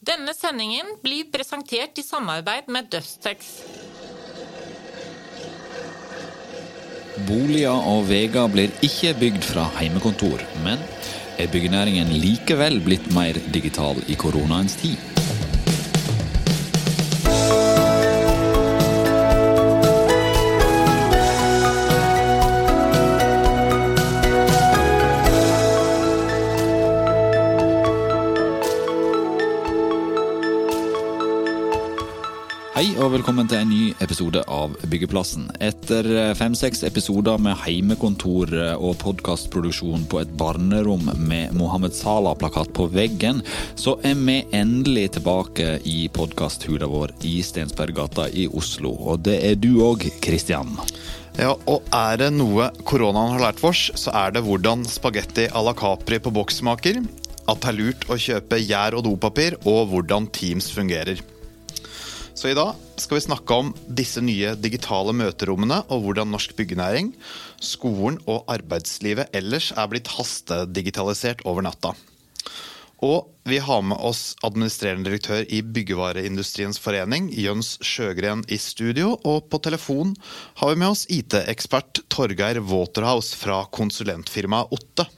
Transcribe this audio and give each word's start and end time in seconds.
Denne 0.00 0.32
sendingen 0.32 0.94
blir 1.02 1.26
presentert 1.28 1.98
i 2.00 2.02
samarbeid 2.02 2.70
med 2.72 2.86
Dusttex. 2.88 3.50
Boliger 7.28 7.84
og 7.90 8.06
veier 8.08 8.48
blir 8.48 8.72
ikke 8.80 9.12
bygd 9.20 9.44
fra 9.44 9.66
heimekontor, 9.76 10.40
men 10.64 10.80
er 11.36 11.52
byggenæringen 11.52 12.14
likevel 12.16 12.80
blitt 12.80 13.12
mer 13.12 13.36
digital 13.52 14.00
i 14.08 14.16
koronaens 14.16 14.78
tid? 14.80 15.09
Og 33.00 33.14
velkommen 33.14 33.48
til 33.48 33.62
en 33.62 33.70
ny 33.70 33.84
episode 34.04 34.42
av 34.52 34.74
Byggeplassen. 34.92 35.46
Etter 35.64 36.04
fem-seks 36.36 36.82
episoder 36.84 37.38
med 37.40 37.56
heimekontor 37.62 38.52
og 38.74 38.98
podkastproduksjon 39.00 40.04
på 40.10 40.20
et 40.20 40.34
barnerom 40.36 41.08
med 41.16 41.54
Mohammed 41.56 41.96
Salah-plakat 41.96 42.74
på 42.76 42.90
veggen, 42.92 43.40
så 43.80 43.94
er 44.04 44.20
vi 44.20 44.36
endelig 44.56 45.14
tilbake 45.16 45.78
i 45.88 46.10
podkasthula 46.12 46.90
vår 46.92 47.16
i 47.24 47.38
Stensberggata 47.46 48.28
i 48.36 48.44
Oslo. 48.52 48.92
Og 48.92 49.24
det 49.30 49.38
er 49.48 49.56
du 49.56 49.70
òg, 49.86 50.04
Kristian. 50.20 50.76
Ja, 51.40 51.54
og 51.56 51.88
er 51.96 52.20
det 52.20 52.30
noe 52.36 52.68
koronaen 52.84 53.38
har 53.38 53.46
lært 53.48 53.64
oss, 53.64 53.88
så 53.96 54.12
er 54.26 54.36
det 54.36 54.44
hvordan 54.44 54.84
spagetti 54.84 55.48
à 55.48 55.64
la 55.64 55.72
Capri 55.72 56.20
på 56.20 56.36
boks 56.36 56.60
smaker, 56.60 57.00
at 57.48 57.64
det 57.64 57.72
er 57.72 57.80
lurt 57.80 58.08
å 58.12 58.20
kjøpe 58.20 58.60
gjær 58.60 59.00
og 59.00 59.08
dopapir, 59.08 59.56
og 59.64 59.86
hvordan 59.94 60.28
Teams 60.36 60.68
fungerer. 60.74 61.24
Så 62.40 62.48
i 62.48 62.54
dag 62.56 62.72
skal 62.96 63.18
vi 63.18 63.20
snakke 63.20 63.52
om 63.52 63.74
disse 63.84 64.22
nye 64.24 64.54
digitale 64.56 65.12
møterommene 65.12 65.82
og 65.92 66.06
hvordan 66.06 66.30
norsk 66.32 66.54
byggenæring, 66.56 67.10
skolen 67.60 68.16
og 68.24 68.48
arbeidslivet 68.48 69.28
ellers 69.36 69.66
er 69.76 69.90
blitt 69.92 70.08
hastedigitalisert 70.14 71.44
over 71.44 71.66
natta. 71.68 71.92
Og 73.04 73.28
vi 73.44 73.60
har 73.60 73.84
med 73.84 74.00
oss 74.00 74.38
administrerende 74.40 75.10
direktør 75.10 75.44
i 75.52 75.60
Byggevareindustriens 75.60 76.80
forening, 76.80 77.28
Jøns 77.28 77.74
Sjøgren, 77.84 78.46
i 78.48 78.56
studio. 78.56 79.18
Og 79.20 79.52
på 79.52 79.60
telefon 79.60 80.16
har 80.62 80.72
vi 80.72 80.80
med 80.80 80.94
oss 80.94 81.04
IT-ekspert 81.12 82.06
Torgeir 82.08 82.64
Waterhouse 82.64 83.36
fra 83.36 83.66
konsulentfirmaet 83.68 84.72
Otte. 84.72 85.10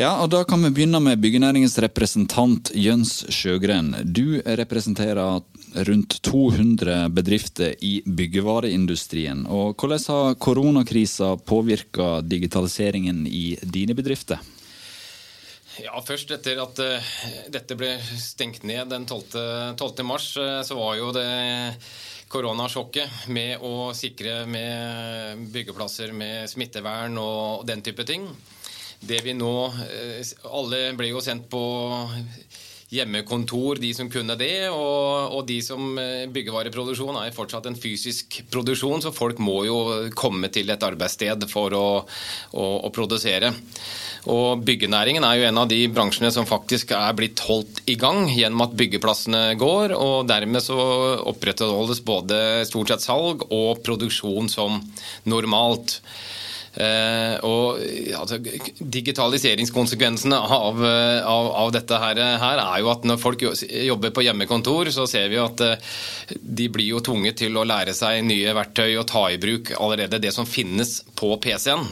Ja, 0.00 0.14
og 0.22 0.30
Da 0.32 0.40
kan 0.48 0.62
vi 0.64 0.70
begynne 0.72 1.02
med 1.04 1.20
byggenæringens 1.20 1.76
representant 1.84 2.70
Jøns 2.72 3.26
Sjøgren. 3.28 3.92
Du 4.08 4.40
representerer 4.40 5.42
rundt 5.74 6.22
200 6.22 7.08
bedrifter 7.08 7.74
i 7.80 8.02
byggevareindustrien. 8.06 9.46
Og 9.46 9.76
Hvordan 9.76 10.04
har 10.08 10.34
koronakrisa 10.34 11.36
påvirka 11.36 12.20
digitaliseringen 12.20 13.26
i 13.26 13.58
dine 13.62 13.94
bedrifter? 13.94 14.38
Ja, 15.80 15.96
Først 16.04 16.30
etter 16.30 16.58
at 16.60 16.80
uh, 16.84 17.12
dette 17.48 17.76
ble 17.80 17.94
stengt 18.20 18.64
ned 18.68 18.90
den 18.92 19.06
12. 19.08 19.76
12. 19.80 20.02
mars, 20.04 20.34
uh, 20.36 20.60
så 20.62 20.76
var 20.76 20.98
jo 20.98 21.12
det 21.16 21.28
koronasjokket 22.32 23.28
med 23.32 23.60
å 23.64 23.92
sikre 23.96 24.42
med 24.48 25.48
byggeplasser 25.52 26.12
med 26.16 26.48
smittevern 26.48 27.16
og 27.20 27.64
den 27.68 27.84
type 27.84 28.04
ting 28.08 28.28
det 29.02 29.22
vi 29.24 29.34
nå 29.34 29.54
eh, 29.66 30.22
Alle 30.54 30.84
ble 30.98 31.10
jo 31.10 31.22
sendt 31.22 31.48
på 31.50 31.62
hjemmekontor, 32.92 33.80
de 33.80 33.92
som 33.96 34.10
kunne 34.12 34.36
det. 34.38 34.68
Og, 34.70 35.36
og 35.38 35.46
de 35.48 35.58
som 35.64 35.96
eh, 36.00 36.28
byggevareproduksjon 36.32 37.18
er 37.22 37.34
fortsatt 37.34 37.68
en 37.70 37.78
fysisk 37.78 38.42
produksjon, 38.52 39.02
så 39.04 39.14
folk 39.14 39.40
må 39.42 39.62
jo 39.68 39.78
komme 40.18 40.52
til 40.52 40.72
et 40.72 40.86
arbeidssted 40.86 41.48
for 41.50 41.74
å, 41.76 41.86
å, 42.52 42.66
å 42.86 42.92
produsere. 42.94 43.52
Og 44.32 44.60
Byggenæringen 44.62 45.24
er 45.26 45.40
jo 45.40 45.46
en 45.48 45.62
av 45.64 45.70
de 45.70 45.80
bransjene 45.90 46.30
som 46.34 46.46
faktisk 46.46 46.92
er 46.94 47.16
blitt 47.18 47.42
holdt 47.42 47.82
i 47.90 47.96
gang 47.98 48.28
gjennom 48.30 48.66
at 48.66 48.76
byggeplassene 48.78 49.56
går. 49.58 49.96
og 49.96 50.28
Dermed 50.30 50.62
så 50.62 50.78
opprettholdes 51.32 52.04
både 52.06 52.38
stort 52.68 52.92
sett 52.92 53.06
salg 53.08 53.48
og 53.48 53.82
produksjon 53.82 54.52
som 54.52 54.78
normalt. 55.26 55.98
Eh, 56.72 57.34
og 57.44 57.82
altså, 58.16 58.38
Digitaliseringskonsekvensene 58.80 60.38
av, 60.40 60.80
av, 60.80 61.48
av 61.64 61.72
dette 61.74 61.98
her, 62.00 62.20
her, 62.40 62.62
er 62.62 62.80
jo 62.80 62.88
at 62.94 63.04
når 63.08 63.20
folk 63.20 63.44
jobber 63.44 64.14
på 64.14 64.24
hjemmekontor, 64.24 64.88
så 64.94 65.04
ser 65.10 65.28
vi 65.32 65.40
at 65.42 65.60
eh, 65.66 65.90
de 66.40 66.70
blir 66.72 66.94
jo 66.94 67.02
tvunget 67.04 67.42
til 67.42 67.58
å 67.60 67.66
lære 67.68 67.92
seg 67.96 68.22
nye 68.24 68.54
verktøy 68.56 68.96
og 68.96 69.06
ta 69.10 69.26
i 69.28 69.40
bruk 69.42 69.74
allerede 69.76 70.22
det 70.22 70.32
som 70.32 70.48
finnes 70.48 71.00
på 71.18 71.34
PC-en 71.42 71.84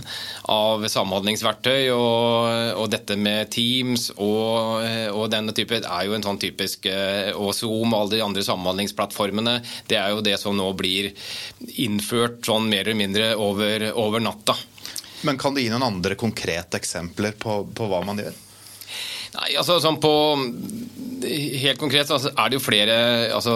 av 0.50 0.86
samhandlingsverktøy. 0.88 1.90
Og, 1.92 2.80
og, 2.80 2.86
dette 2.90 3.18
med 3.20 3.52
Teams 3.52 4.08
og, 4.16 4.80
og, 5.12 5.26
denne 5.30 5.54
type 5.56 5.78
er 5.80 6.08
jo 6.08 6.16
en 6.16 6.24
sånn 6.24 6.40
typisk 6.40 6.88
eh, 6.90 7.30
Og 7.36 7.52
Zoom 7.54 7.92
og 7.92 7.98
alle 8.00 8.16
de 8.16 8.24
andre 8.24 8.44
samhandlingsplattformene. 8.46 9.58
Det 9.90 10.00
er 10.00 10.14
jo 10.14 10.24
det 10.24 10.38
som 10.40 10.56
nå 10.56 10.72
blir 10.78 11.12
innført 11.84 12.40
sånn 12.46 12.70
mer 12.70 12.86
eller 12.86 12.98
mindre 12.98 13.32
over, 13.38 13.90
over 14.00 14.24
natta. 14.24 14.56
Men 15.26 15.40
kan 15.40 15.54
du 15.54 15.62
gi 15.62 15.70
noen 15.72 15.86
andre 15.86 16.16
konkrete 16.18 16.80
eksempler 16.80 17.36
på, 17.38 17.62
på 17.76 17.90
hva 17.90 18.04
man 18.06 18.22
gjør? 18.22 18.36
Nei, 19.30 19.52
altså 19.60 19.76
sånn 19.82 20.00
på 20.02 20.12
Helt 21.20 21.78
konkret 21.78 22.08
altså, 22.10 22.32
er 22.32 22.48
det 22.50 22.56
jo 22.56 22.62
flere 22.64 22.94
altså, 23.36 23.54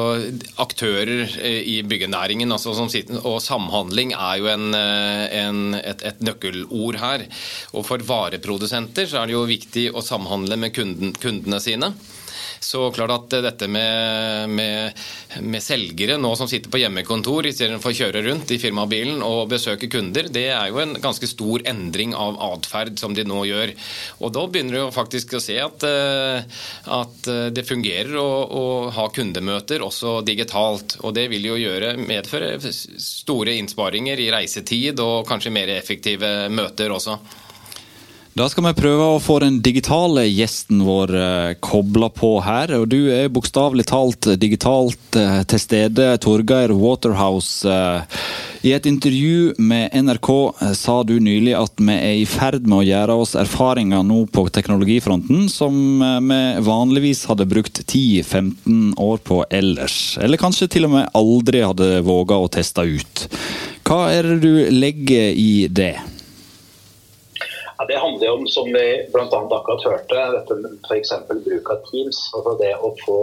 aktører 0.60 1.22
eh, 1.40 1.62
i 1.72 1.78
byggenæringen. 1.88 2.52
Altså, 2.52 2.74
sitter, 2.92 3.22
og 3.24 3.38
samhandling 3.40 4.12
er 4.12 4.42
jo 4.42 4.50
en, 4.52 4.66
eh, 4.76 5.22
en, 5.40 5.62
et, 5.78 6.04
et, 6.04 6.20
nøkkelord 6.28 7.00
her. 7.00 7.24
Og 7.72 7.86
for 7.88 8.04
vareprodusenter 8.04 9.08
så 9.08 9.22
er 9.22 9.32
det 9.32 9.38
jo 9.38 9.46
viktig 9.48 9.86
å 9.96 10.04
samhandle 10.04 10.60
med 10.60 10.76
kunden, 10.76 11.16
kundene 11.16 11.62
sine. 11.64 11.94
Så 12.64 12.88
klart 12.96 13.12
at 13.12 13.36
dette 13.44 13.68
med, 13.68 14.50
med, 14.56 15.02
med 15.44 15.62
selgere 15.62 16.16
nå 16.20 16.30
som 16.38 16.48
sitter 16.48 16.72
på 16.72 16.80
hjemmekontor 16.80 17.48
istedenfor 17.50 17.92
å 17.92 17.98
kjøre 17.98 18.22
rundt 18.24 18.54
i 18.54 18.58
firmabilen 18.62 19.20
og 19.26 19.50
besøke 19.52 19.90
kunder, 19.92 20.30
det 20.32 20.46
er 20.54 20.70
jo 20.72 20.80
en 20.82 20.96
ganske 21.02 21.28
stor 21.28 21.64
endring 21.68 22.14
av 22.16 22.40
atferd 22.48 22.96
som 23.00 23.14
de 23.16 23.26
nå 23.28 23.44
gjør. 23.50 23.74
Og 24.24 24.32
da 24.34 24.46
begynner 24.48 24.80
du 24.80 24.94
faktisk 24.96 25.36
å 25.36 25.42
se 25.44 25.58
at, 25.60 25.84
eh, 25.84 26.64
at 26.98 27.30
det 27.54 27.66
fungerer 27.68 28.16
å, 28.20 28.28
å, 28.44 28.64
ha 28.94 29.08
kundemøter 29.12 29.84
også 29.84 30.18
digitalt. 30.26 30.98
Og 31.04 31.14
det 31.16 31.28
vil 31.32 31.50
jo 31.52 31.60
gjøre, 31.60 31.94
medføre 32.00 32.56
store 32.64 33.58
innsparinger 33.60 34.20
i 34.20 34.30
reisetid 34.32 35.00
og 35.04 35.26
kanskje 35.28 35.52
mer 35.54 35.76
effektive 35.76 36.34
møter 36.52 36.94
også. 36.94 37.18
Da 38.34 38.48
skal 38.50 38.64
vi 38.66 38.70
prøve 38.74 39.04
å 39.14 39.18
få 39.22 39.36
den 39.44 39.60
digitale 39.62 40.24
gjesten 40.26 40.80
vår 40.82 41.10
eh, 41.14 41.50
kobla 41.62 42.08
på 42.10 42.32
her. 42.42 42.72
Og 42.80 42.88
du 42.90 43.06
er 43.14 43.28
bokstavelig 43.30 43.84
talt 43.86 44.26
digitalt 44.42 45.18
eh, 45.20 45.44
til 45.46 45.60
stede, 45.62 46.08
Torgeir 46.18 46.72
Waterhouse. 46.74 47.62
Eh, 47.62 48.24
I 48.66 48.72
et 48.74 48.88
intervju 48.90 49.52
med 49.62 49.94
NRK 49.94 50.30
sa 50.74 50.96
du 51.06 51.12
nylig 51.22 51.52
at 51.54 51.78
vi 51.78 51.94
er 51.94 52.16
i 52.18 52.24
ferd 52.26 52.66
med 52.66 52.80
å 52.80 52.88
gjøre 52.88 53.16
oss 53.22 53.36
erfaringer 53.38 54.02
nå 54.02 54.24
på 54.34 54.48
teknologifronten 54.56 55.46
som 55.52 56.02
vi 56.02 56.40
vanligvis 56.64 57.26
hadde 57.30 57.46
brukt 57.46 57.84
10-15 57.84 58.96
år 58.98 59.22
på 59.22 59.44
ellers. 59.46 60.16
Eller 60.18 60.42
kanskje 60.42 60.72
til 60.74 60.88
og 60.88 60.96
med 60.96 61.14
aldri 61.14 61.62
hadde 61.62 62.02
våga 62.08 62.40
å 62.40 62.50
teste 62.50 62.82
ut. 62.82 63.28
Hva 63.86 64.08
er 64.16 64.32
det 64.32 64.40
du 64.42 64.74
legger 64.74 65.30
i 65.38 65.68
det? 65.70 66.13
Ja, 67.78 67.84
det 67.88 67.96
handler 67.98 68.26
jo 68.26 68.34
om, 68.38 68.46
som 68.46 68.68
vi 68.70 68.86
bl.a. 69.12 69.26
akkurat 69.26 69.84
hørte, 69.84 70.30
dette 70.36 70.54
med 70.60 70.70
f.eks. 70.86 71.10
bruk 71.30 71.70
av 71.74 71.78
Teams. 71.88 72.18
altså 72.36 72.52
det 72.60 72.74
å 72.78 72.94
få 73.02 73.18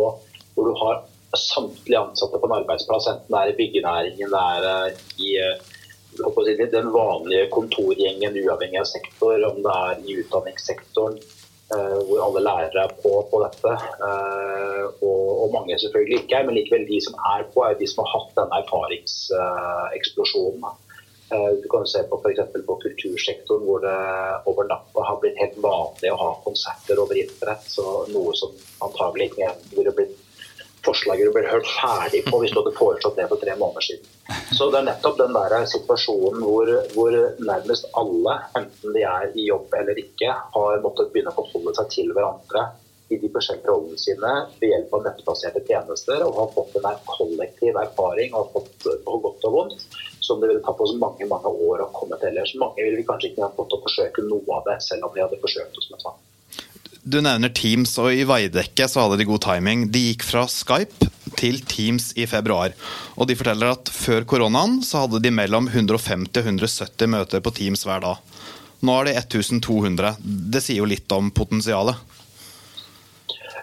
Hvor 0.51 0.67
du 0.67 0.73
har 0.75 0.95
samtlige 1.37 1.99
ansatte 1.99 2.39
på 2.39 2.47
en 2.47 2.53
arbeidsplass, 2.59 3.07
enten 3.07 3.31
det 3.31 3.39
er 3.39 3.49
i 3.51 3.59
byggenæringen, 3.59 4.29
det 4.33 4.41
er 4.55 4.61
eh, 4.71 4.89
i 5.23 5.29
eh, 5.39 5.55
den 6.73 6.87
vanlige 6.91 7.51
kontorgjengen, 7.55 8.39
uavhengig 8.43 8.79
av 8.81 8.87
sektor, 8.89 9.35
om 9.47 9.57
det 9.63 9.73
er 9.77 9.95
i 10.03 10.19
utdanningssektoren, 10.25 11.15
eh, 11.71 11.99
hvor 12.09 12.19
alle 12.25 12.41
lærere 12.43 12.79
er 12.83 12.91
på, 12.99 13.11
på 13.31 13.37
dette. 13.45 13.71
Og, 14.99 15.21
og, 15.45 15.49
mange 15.55 15.79
selvfølgelig 15.79 16.17
ikke 16.19 16.35
er, 16.35 16.43
men 16.49 16.57
likevel 16.59 16.83
de 16.91 16.99
som 17.07 17.15
er 17.31 17.41
på, 17.53 17.59
er 17.63 17.79
de 17.79 17.87
som 17.87 18.03
har 18.03 18.11
hatt 18.17 18.31
denne 18.41 18.55
erfaringseksplosjonen. 18.65 20.71
Eh, 21.31 21.51
du 21.63 21.67
kan 21.69 21.87
se 21.87 22.03
på 22.03 22.21
f.eks. 22.23 22.65
på 22.67 22.75
kultursektoren, 22.83 23.63
hvor 23.67 23.79
det 23.79 23.99
over 24.51 24.67
natta 24.67 25.05
har 25.07 25.19
blitt 25.21 25.39
helt 25.39 25.61
vanlig 25.63 26.11
å 26.11 26.19
ha 26.19 26.31
konserter 26.43 26.99
over 26.99 27.15
internett. 27.15 27.63
Så 27.71 27.85
noe 28.11 28.35
som 28.35 28.51
antagelig 28.83 29.31
ikke 29.31 29.53
ville 29.77 29.95
blitt 29.95 30.17
forslaget 30.85 31.29
du 31.29 31.35
ble 31.35 31.45
hørt 31.45 31.69
ferdig 31.77 32.23
på 32.25 32.41
hvis 32.41 32.51
du 32.51 32.57
hadde 32.59 32.73
foreslått 32.75 33.19
det 33.19 33.29
for 33.29 33.39
tre 33.39 33.55
måneder 33.55 33.85
siden. 33.85 34.11
Så 34.57 34.67
det 34.73 34.81
er 34.81 34.87
nettopp 34.89 35.19
den 35.21 35.35
der 35.37 35.57
situasjonen 35.69 36.43
hvor, 36.43 36.71
hvor 36.95 37.17
nærmest 37.51 37.87
alle, 38.01 38.37
enten 38.57 38.95
de 38.97 39.03
er 39.07 39.35
i 39.37 39.47
jobb 39.47 39.75
eller 39.77 40.01
ikke, 40.01 40.35
har 40.55 40.83
måttet 40.83 41.13
begynne 41.13 41.31
å 41.31 41.37
forholde 41.37 41.77
seg 41.77 41.91
til 41.95 42.15
hverandre 42.17 42.65
i 43.11 43.19
de 43.21 43.29
forskjellige 43.31 43.69
rollene 43.69 43.99
sine 43.99 44.33
ved 44.57 44.71
hjelp 44.71 44.95
av 44.97 45.05
nettbaserte 45.05 45.63
tjenester 45.67 46.25
og 46.25 46.39
har 46.39 46.51
fått 46.55 46.79
en 46.79 47.05
kollektiv 47.07 47.77
erfaring 47.77 48.33
og 48.33 48.39
har 48.41 48.51
fått 48.57 48.89
på 49.05 49.21
godt 49.27 49.47
og 49.47 49.57
vondt 49.59 49.85
som 50.31 50.41
det 50.41 50.49
ville 50.49 50.63
tatt 50.63 50.79
oss 50.79 50.95
mange 50.99 51.27
mange 51.27 51.51
år 51.67 51.83
å 51.83 51.91
komme 51.95 52.17
til 52.21 52.31
ellers. 52.31 52.55
Mange 52.61 52.79
ville 52.79 53.01
vi 53.01 53.07
kanskje 53.07 53.33
ikke 53.33 53.51
fått 53.57 53.75
å 53.75 53.81
forsøke 53.83 54.23
noe 54.29 54.59
av 54.59 54.67
det, 54.69 54.79
selv 54.85 55.09
om 55.09 55.15
vi 55.15 55.23
hadde 55.23 55.39
forsøkt 55.43 55.79
oss 55.81 55.89
med 55.91 56.03
tvang. 56.03 56.19
Du 57.01 57.17
nevner 57.25 57.49
Teams, 57.49 57.95
og 57.97 58.13
i 58.13 58.25
Veidekke 58.29 58.85
så 58.87 59.03
hadde 59.03 59.17
de 59.19 59.25
god 59.25 59.41
timing. 59.41 59.87
De 59.91 60.03
gikk 60.11 60.23
fra 60.27 60.45
Skype 60.45 61.09
til 61.39 61.57
Teams 61.65 62.11
i 62.13 62.27
februar. 62.29 62.75
Og 63.17 63.27
de 63.27 63.35
forteller 63.39 63.73
at 63.73 63.89
før 63.89 64.27
koronaen 64.29 64.79
så 64.85 65.03
hadde 65.05 65.23
de 65.23 65.33
mellom 65.33 65.67
150 65.71 66.29
og 66.29 66.51
170 66.53 67.11
møter 67.11 67.41
på 67.43 67.55
Teams 67.57 67.87
hver 67.87 68.05
dag. 68.05 68.21
Nå 68.85 68.99
er 68.99 69.09
det 69.09 69.17
1200. 69.25 70.15
Det 70.21 70.61
sier 70.61 70.81
jo 70.81 70.89
litt 70.89 71.09
om 71.17 71.33
potensialet. 71.33 71.97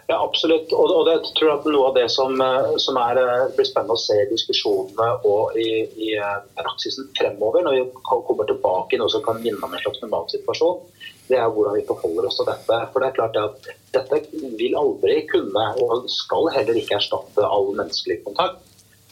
Ja, 0.08 0.16
absolutt. 0.24 0.70
Og, 0.72 0.88
og 0.88 1.02
det 1.04 1.18
tror 1.36 1.50
jeg 1.50 1.58
at 1.58 1.66
noe 1.68 1.88
av 1.90 1.96
det 1.98 2.06
som, 2.08 2.32
eh, 2.40 2.70
som 2.80 2.96
er, 2.96 3.18
eh, 3.20 3.50
blir 3.52 3.66
spennende 3.68 3.92
å 3.92 4.00
se 4.00 4.14
i 4.22 4.28
diskusjonene 4.30 5.08
og 5.28 5.58
i, 5.60 5.68
i 5.84 6.14
eh, 6.16 6.38
praksisen 6.56 7.10
fremover, 7.18 7.66
når 7.66 7.76
vi 7.76 7.82
kommer 8.08 8.48
tilbake 8.48 8.96
i 8.96 9.00
noe 9.02 9.12
som 9.12 9.20
kan 9.26 9.42
minne 9.42 9.60
om 9.60 9.74
en 9.76 9.82
slags 9.82 10.00
normalsituasjon, 10.00 10.80
det 11.28 11.36
er 11.36 11.52
hvordan 11.52 11.76
vi 11.76 11.84
forholder 11.90 12.30
oss 12.30 12.40
til 12.40 12.48
dette. 12.48 12.80
For 12.94 13.04
det 13.04 13.10
er 13.10 13.18
klart 13.20 13.36
at 13.42 13.68
Dette 13.88 14.18
vil 14.60 14.74
aldri 14.76 15.22
kunne, 15.28 15.62
og 15.80 16.08
skal 16.12 16.50
heller 16.52 16.76
ikke 16.76 16.98
erstatte 16.98 17.44
all 17.44 17.70
menneskelig 17.76 18.18
kontakt. 18.24 18.64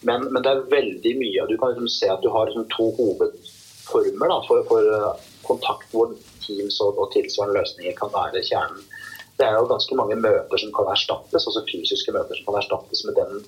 Men, 0.05 0.27
men 0.33 0.45
det 0.45 0.53
er 0.53 0.67
veldig 0.73 1.13
mye. 1.21 1.47
Du 1.49 1.57
kan 1.61 1.73
liksom 1.73 1.89
se 1.93 2.09
at 2.13 2.25
du 2.25 2.29
har 2.33 2.49
liksom 2.49 2.69
to 2.73 2.91
hovedformer 2.99 4.33
da, 4.33 4.41
for, 4.49 4.65
for, 4.69 4.91
kontakt 5.47 5.93
hvor 5.93 6.13
Teams 6.43 6.81
og, 6.85 6.99
og 7.01 7.13
tilsvarende 7.13 7.61
løsninger 7.61 7.97
kan 8.01 8.13
være 8.13 8.45
kjernen 8.49 8.85
det 9.37 9.47
er 9.47 9.57
jo 9.59 9.69
ganske 9.69 9.97
mange 9.99 10.17
møter 10.17 10.61
som 10.61 10.73
kan 10.77 10.89
erstattes, 10.93 11.45
altså 11.45 11.65
fysiske 11.69 12.13
møter 12.15 12.39
som 12.39 12.49
kan 12.49 12.61
erstattes 12.61 13.03
med 13.05 13.19
den 13.19 13.43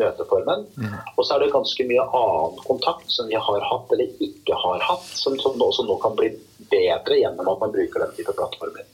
møteformen. 0.00 0.66
Mm. 0.76 0.94
Og 1.16 1.24
så 1.24 1.34
er 1.34 1.44
det 1.44 1.52
ganske 1.52 1.86
mye 1.88 2.04
annen 2.04 2.60
kontakt 2.64 3.10
som 3.12 3.28
vi 3.28 3.36
har 3.48 3.66
hatt 3.70 3.92
eller 3.92 4.24
ikke 4.24 4.56
har 4.62 4.84
hatt, 4.84 5.08
som, 5.16 5.36
som 5.40 5.60
også 5.60 5.84
nå 5.88 5.98
kan 6.02 6.16
bli 6.18 6.32
bedre 6.68 7.20
gjennom 7.20 7.52
at 7.52 7.60
man 7.64 7.74
bruker 7.74 8.04
den 8.04 8.16
type 8.16 8.34
plattformer. 8.36 8.88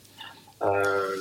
Uh, 0.64 1.14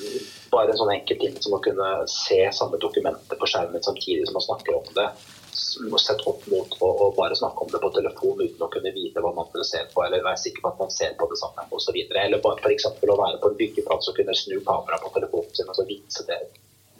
bare 0.53 0.71
en 0.71 0.79
sånn 0.79 0.93
enkel 0.93 1.17
ting 1.19 1.37
som 1.41 1.55
å 1.57 1.61
kunne 1.63 1.87
se 2.09 2.39
samme 2.55 2.77
dokumenter 2.81 3.39
på 3.39 3.49
skjermen 3.49 3.83
samtidig 3.83 4.27
som 4.29 4.37
man 4.37 4.45
snakker 4.45 4.77
om 4.77 4.91
det 4.95 5.09
sett 5.53 6.23
opp 6.29 6.45
mot 6.51 6.75
å, 6.79 6.89
å, 6.89 7.09
bare 7.17 7.35
snakke 7.37 7.65
om 7.65 7.71
det 7.71 7.81
på 7.83 7.91
telefon 7.95 8.41
uten 8.41 8.65
å 8.65 8.69
kunne 8.73 8.93
vite 8.95 9.23
hva 9.23 9.33
man 9.35 9.49
ser 9.65 9.87
på, 9.93 10.03
eller 10.05 10.25
være 10.25 10.41
sikker 10.41 10.63
på 10.63 10.71
at 10.73 10.81
man 10.81 10.91
ser 10.93 11.15
på 11.19 11.29
det 11.31 11.39
samme 11.41 11.67
osv. 11.69 11.99
Eller 12.23 12.39
f.eks. 12.39 12.89
å 12.89 13.19
være 13.19 13.39
på 13.41 13.51
en 13.51 13.59
byggeplass 13.61 14.09
og 14.11 14.19
kunne 14.19 14.35
snu 14.37 14.59
kameraet 14.65 15.05
på 15.05 15.13
telefonen 15.17 15.55
sin 15.57 15.69
og 15.69 15.79
så 15.79 15.87
vise, 15.89 16.25
det, 16.29 16.39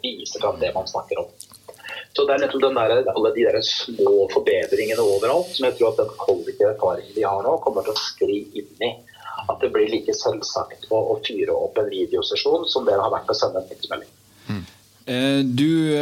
vise 0.04 0.42
fram 0.42 0.60
det 0.62 0.72
man 0.76 0.88
snakker 0.90 1.24
om. 1.24 1.30
Så 2.14 2.26
det 2.26 2.34
er 2.36 2.44
nettopp 2.44 2.62
der, 2.78 3.08
alle 3.10 3.32
de 3.34 3.46
der 3.48 3.60
små 3.66 4.28
forbedringene 4.32 5.02
overalt 5.02 5.50
som 5.56 5.66
jeg 5.66 5.78
tror 5.78 5.92
at 5.92 6.02
den 6.04 6.12
kollektive 6.20 6.70
erfaringen 6.76 7.16
vi 7.16 7.26
har 7.26 7.42
nå, 7.42 7.56
kommer 7.64 7.86
til 7.86 7.94
å 7.94 8.04
skli 8.04 8.38
inn 8.60 8.86
i. 8.86 8.92
At 9.50 9.58
det 9.60 9.72
blir 9.74 9.90
like 9.90 10.14
selvsagt 10.16 10.86
å, 10.94 11.00
å 11.12 11.18
fyre 11.26 11.52
opp 11.52 11.80
en 11.82 11.90
videosesjon 11.90 12.68
som 12.70 12.86
det 12.86 12.94
har 12.96 13.10
vært 13.12 13.32
å 13.34 13.36
sende 13.36 13.60
en 13.60 13.68
tekstmelding. 13.68 14.12
Eh, 15.06 15.38
du, 15.44 15.92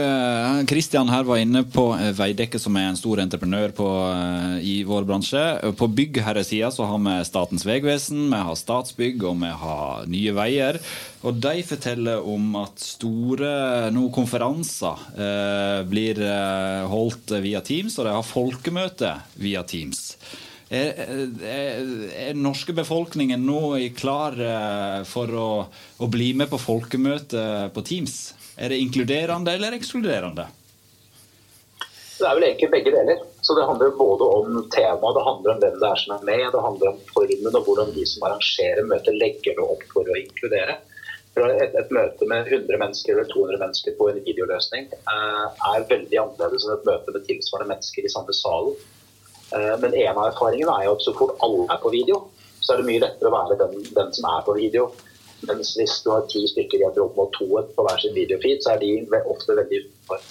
Kristian 0.71 1.09
eh, 1.09 1.15
her 1.17 1.25
var 1.27 1.41
inne 1.43 1.65
på 1.67 1.89
eh, 1.97 2.13
Veidekke, 2.15 2.59
som 2.63 2.77
er 2.79 2.87
en 2.87 2.99
stor 2.99 3.19
entreprenør 3.19 3.73
på, 3.75 3.87
i 4.63 4.77
vår 4.87 5.07
bransje. 5.09 5.43
På 5.79 5.89
byggherresida 5.91 6.71
så 6.71 6.87
har 6.87 7.01
vi 7.03 7.17
Statens 7.27 7.67
vegvesen, 7.67 8.29
vi 8.31 8.43
har 8.47 8.59
Statsbygg 8.59 9.25
og 9.27 9.41
vi 9.41 9.51
har 9.65 10.05
Nye 10.11 10.35
Veier. 10.37 10.79
Og 11.27 11.41
de 11.43 11.65
forteller 11.67 12.23
om 12.31 12.55
at 12.61 12.79
store 12.83 13.91
no, 13.95 14.07
konferanser 14.15 15.03
eh, 15.17 15.81
blir 15.91 16.23
holdt 16.91 17.35
via 17.43 17.63
Teams, 17.67 17.99
og 17.99 18.07
de 18.07 18.15
har 18.15 18.27
folkemøte 18.27 19.17
via 19.43 19.65
Teams. 19.67 20.13
Er, 20.73 20.95
er, 21.45 21.91
er 22.31 22.39
norske 22.39 22.73
befolkningen 22.73 23.43
nå 23.45 23.75
klar 23.99 24.39
for 25.05 25.35
å, 25.37 25.49
å 26.01 26.09
bli 26.09 26.31
med 26.39 26.49
på 26.49 26.63
folkemøte 26.63 27.43
på 27.75 27.85
Teams? 27.85 28.23
Er 28.57 28.69
det 28.69 28.81
inkluderende 28.85 29.55
eller 29.55 29.73
ekskluderende? 29.79 30.47
Det 32.23 32.29
er 32.29 32.37
vel 32.39 32.47
egentlig 32.47 32.71
begge 32.71 32.93
deler. 32.95 33.21
Så 33.41 33.55
Det 33.59 33.67
handler 33.67 33.97
både 33.99 34.25
om 34.39 34.49
temaet, 34.71 35.15
det 35.17 35.27
handler 35.29 35.55
om 35.55 35.61
hvem 35.63 35.79
det 35.81 35.89
er 35.89 36.01
som 36.03 36.15
er 36.17 36.25
med, 36.31 36.45
det 36.55 36.67
handler 36.67 36.89
om 36.93 36.99
formen 37.15 37.57
og 37.59 37.65
hvordan 37.67 37.93
de 37.97 38.05
som 38.07 38.27
arrangerer 38.29 38.87
møtet 38.87 39.19
legger 39.19 39.57
det 39.59 39.69
opp 39.75 39.85
for 39.95 40.07
å 40.07 40.19
inkludere. 40.21 40.79
Et, 41.33 41.75
et, 41.81 41.91
møte 41.97 42.29
med 42.29 42.47
100 42.47 42.77
mennesker 42.77 43.15
eller 43.15 43.29
200 43.33 43.59
mennesker 43.63 43.95
på 43.97 44.09
en 44.11 44.19
videoløsning 44.21 44.91
eh, 44.93 45.47
er 45.73 45.87
veldig 45.89 46.19
annerledes 46.21 46.67
enn 46.67 46.75
et 46.75 46.89
møte 46.91 47.15
med 47.15 47.25
tilsvarende 47.25 47.73
mennesker 47.73 48.05
i 48.05 48.13
samme 48.13 48.35
salen. 48.37 48.77
Eh, 49.57 49.73
men 49.81 49.97
en 49.97 50.13
av 50.13 50.27
erfaringene 50.27 50.75
er 50.77 50.91
jo 50.91 50.99
at 50.99 51.07
så 51.07 51.15
fort 51.17 51.41
alle 51.47 51.65
er 51.73 51.81
på 51.81 51.95
video, 51.95 52.21
så 52.61 52.75
er 52.75 52.83
det 52.83 52.91
mye 52.91 53.03
lettere 53.07 53.33
å 53.33 53.35
være 53.35 53.59
den, 53.65 53.81
den 53.97 54.13
som 54.13 54.29
er 54.29 54.45
på 54.45 54.59
video. 54.61 54.91
Mens 55.49 55.75
hvis 55.79 55.99
du 56.05 56.13
har 56.15 56.27
ti 56.31 56.45
stykker 56.51 56.83
i 56.83 56.89
et 56.89 56.99
rom 57.01 57.19
og 57.19 57.33
to 57.37 57.49
på 57.77 57.87
hver 57.87 58.01
sin 58.03 58.15
videofeed, 58.17 58.63
så 58.65 58.75
er 58.75 58.83
de 58.83 59.23
ofte 59.23 59.57
veldig 59.59 59.85
utenfor. 59.85 60.25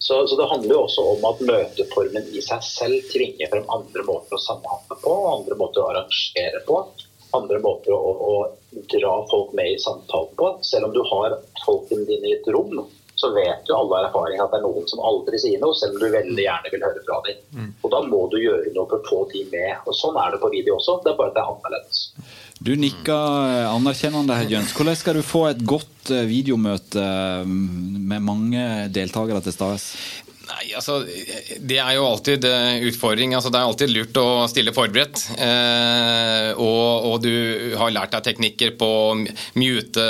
Så, 0.00 0.26
så, 0.26 0.36
det 0.36 0.48
handler 0.48 0.74
jo 0.74 0.84
også 0.86 1.02
om 1.12 1.24
at 1.28 1.42
møteformen 1.44 2.30
i 2.32 2.40
seg 2.44 2.62
selv 2.64 3.10
tvinger 3.12 3.50
frem 3.52 3.66
andre 3.68 4.04
måter 4.08 4.38
å 4.38 4.40
samhandle 4.40 4.96
på, 5.02 5.12
andre 5.28 5.58
måter 5.60 5.82
å 5.82 5.90
arrangere 5.90 6.62
på, 6.64 6.78
andre 7.36 7.60
måter 7.60 7.92
å, 7.92 8.14
å 8.30 8.80
dra 8.94 9.12
folk 9.30 9.52
med 9.58 9.74
i 9.74 9.82
samtalen 9.82 10.32
på. 10.40 10.48
Selv 10.66 10.88
om 10.88 10.96
du 10.96 11.02
har 11.04 11.36
folkene 11.66 12.08
dine 12.08 12.32
i 12.32 12.38
et 12.38 12.48
rom, 12.48 12.80
så 13.20 13.28
vet 13.36 13.68
jo 13.68 13.76
alle 13.76 14.00
erfaring 14.06 14.40
at 14.40 14.52
det 14.54 14.62
er 14.62 14.64
noen 14.64 14.86
som 14.88 15.02
aldri 15.04 15.38
sier 15.42 15.60
noe, 15.60 15.76
selv 15.76 15.98
om 15.98 16.00
du 16.00 16.14
veldig 16.14 16.44
gjerne 16.46 16.72
vil 16.72 16.84
høre 16.86 17.02
fra 17.04 17.18
dem. 17.26 17.42
Mm. 17.52 17.72
Og 17.84 17.92
da 17.92 18.00
må 18.08 18.20
du 18.32 18.38
gjøre 18.40 18.72
noe 18.72 18.88
for 18.88 19.02
å 19.02 19.08
få 19.10 19.18
de 19.34 19.44
med. 19.52 19.82
Og 19.84 19.96
Sånn 19.98 20.16
er 20.16 20.32
det 20.32 20.40
på 20.40 20.52
video 20.54 20.78
også, 20.78 20.96
det 21.04 21.12
er 21.12 21.18
bare 21.20 21.34
at 21.34 21.36
det 21.36 21.44
er 21.44 21.52
annerledes. 21.52 22.00
Du 22.60 22.74
nikker 22.76 23.70
anerkjennende, 23.70 24.34
Jøns. 24.50 24.74
Hvordan 24.76 24.96
skal 24.98 25.16
du 25.16 25.22
få 25.24 25.46
et 25.48 25.62
godt 25.64 26.10
eh, 26.12 26.26
videomøte 26.28 27.04
mm, 27.48 28.02
med 28.10 28.20
mange 28.20 28.64
deltakere 28.92 29.40
til 29.46 29.54
stede? 29.56 29.78
Nei, 30.50 30.72
altså, 30.74 30.96
Det 31.60 31.78
er 31.78 31.94
jo 31.94 32.06
alltid 32.08 32.44
uh, 32.48 32.82
utfordring. 32.88 33.34
Altså, 33.36 33.52
det 33.52 33.60
er 33.60 33.68
alltid 33.68 33.92
lurt 33.92 34.18
å 34.20 34.26
stille 34.50 34.74
forberedt. 34.74 35.22
Eh, 35.36 36.50
og, 36.56 37.06
og, 37.10 37.16
du 37.22 37.74
har 37.78 37.92
lært 37.94 38.14
deg 38.16 38.24
teknikker 38.30 38.74
på 38.80 38.88
å 38.88 39.12
mute 39.60 40.06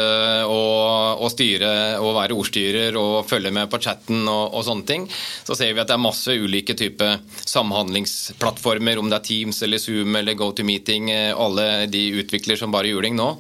og, 0.47 1.21
og, 1.21 1.29
styre 1.33 1.73
og 2.01 2.15
være 2.17 2.37
ordstyrer 2.39 2.97
og 3.01 3.29
følge 3.29 3.53
med 3.55 3.71
på 3.73 3.81
chatten 3.83 4.23
og, 4.25 4.55
og, 4.55 4.65
sånne 4.67 4.89
ting. 4.89 5.07
Så 5.47 5.59
ser 5.59 5.75
vi 5.75 5.83
at 5.83 5.91
det 5.91 5.97
er 5.99 6.05
masse 6.07 6.35
ulike 6.41 6.77
typer 6.79 7.21
samhandlingsplattformer, 7.45 9.01
om 9.01 9.11
det 9.11 9.21
er 9.21 9.29
Teams 9.29 9.63
eller 9.67 9.83
Zoom 9.83 10.17
eller 10.21 10.39
GoToMeeting. 10.39 11.13
Alle 11.35 11.87
de 11.91 12.07
utvikler 12.23 12.61
som 12.61 12.73
bare 12.73 12.93
juling 12.93 13.19
nå. 13.19 13.35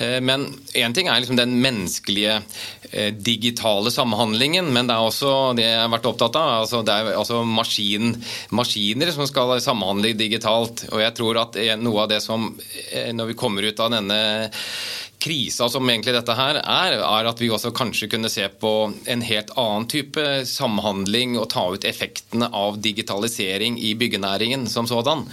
Eh, 0.00 0.20
men 0.24 0.46
én 0.74 0.94
ting 0.96 1.08
er 1.08 1.20
liksom 1.20 1.38
den 1.38 1.58
menneskelige 1.60 2.40
eh, 2.90 3.10
digitale 3.14 3.92
samhandlingen, 3.92 4.72
men 4.72 4.88
det 4.88 4.96
er 4.96 5.08
også 5.08 5.34
det 5.58 5.66
jeg 5.66 5.82
har 5.82 5.92
vært 5.92 6.08
opptatt 6.10 6.38
av. 6.40 6.54
Altså 6.64 6.82
det 6.86 6.96
er 6.96 7.12
altså 7.20 7.42
maskin, 7.44 8.14
maskiner 8.56 9.12
som 9.14 9.28
skal 9.28 9.58
samhandle 9.62 10.14
digitalt. 10.18 10.86
Og 10.90 11.04
jeg 11.04 11.16
tror 11.18 11.44
at 11.44 11.60
noe 11.80 12.06
av 12.06 12.10
det 12.14 12.22
som, 12.24 12.48
eh, 12.90 13.12
når 13.12 13.32
vi 13.32 13.38
kommer 13.44 13.68
ut 13.68 13.84
av 13.84 13.92
denne 13.98 14.20
krisa 15.20 15.68
som 15.70 15.88
egentlig 15.90 16.14
dette 16.16 16.34
her 16.36 16.58
er, 16.60 16.96
er 17.04 17.28
at 17.28 17.40
vi 17.42 17.50
også 17.52 17.72
kanskje 17.76 18.08
kunne 18.14 18.30
se 18.32 18.46
på 18.62 18.72
en 19.10 19.24
helt 19.26 19.52
annen 19.60 19.86
type 19.90 20.24
samhandling 20.48 21.36
og 21.40 21.50
ta 21.52 21.66
ut 21.74 21.86
effektene 21.88 22.48
av 22.56 22.80
digitalisering 22.82 23.78
i 23.78 23.92
byggenæringen 24.00 24.66
som 24.70 24.88
sådan. 24.90 25.26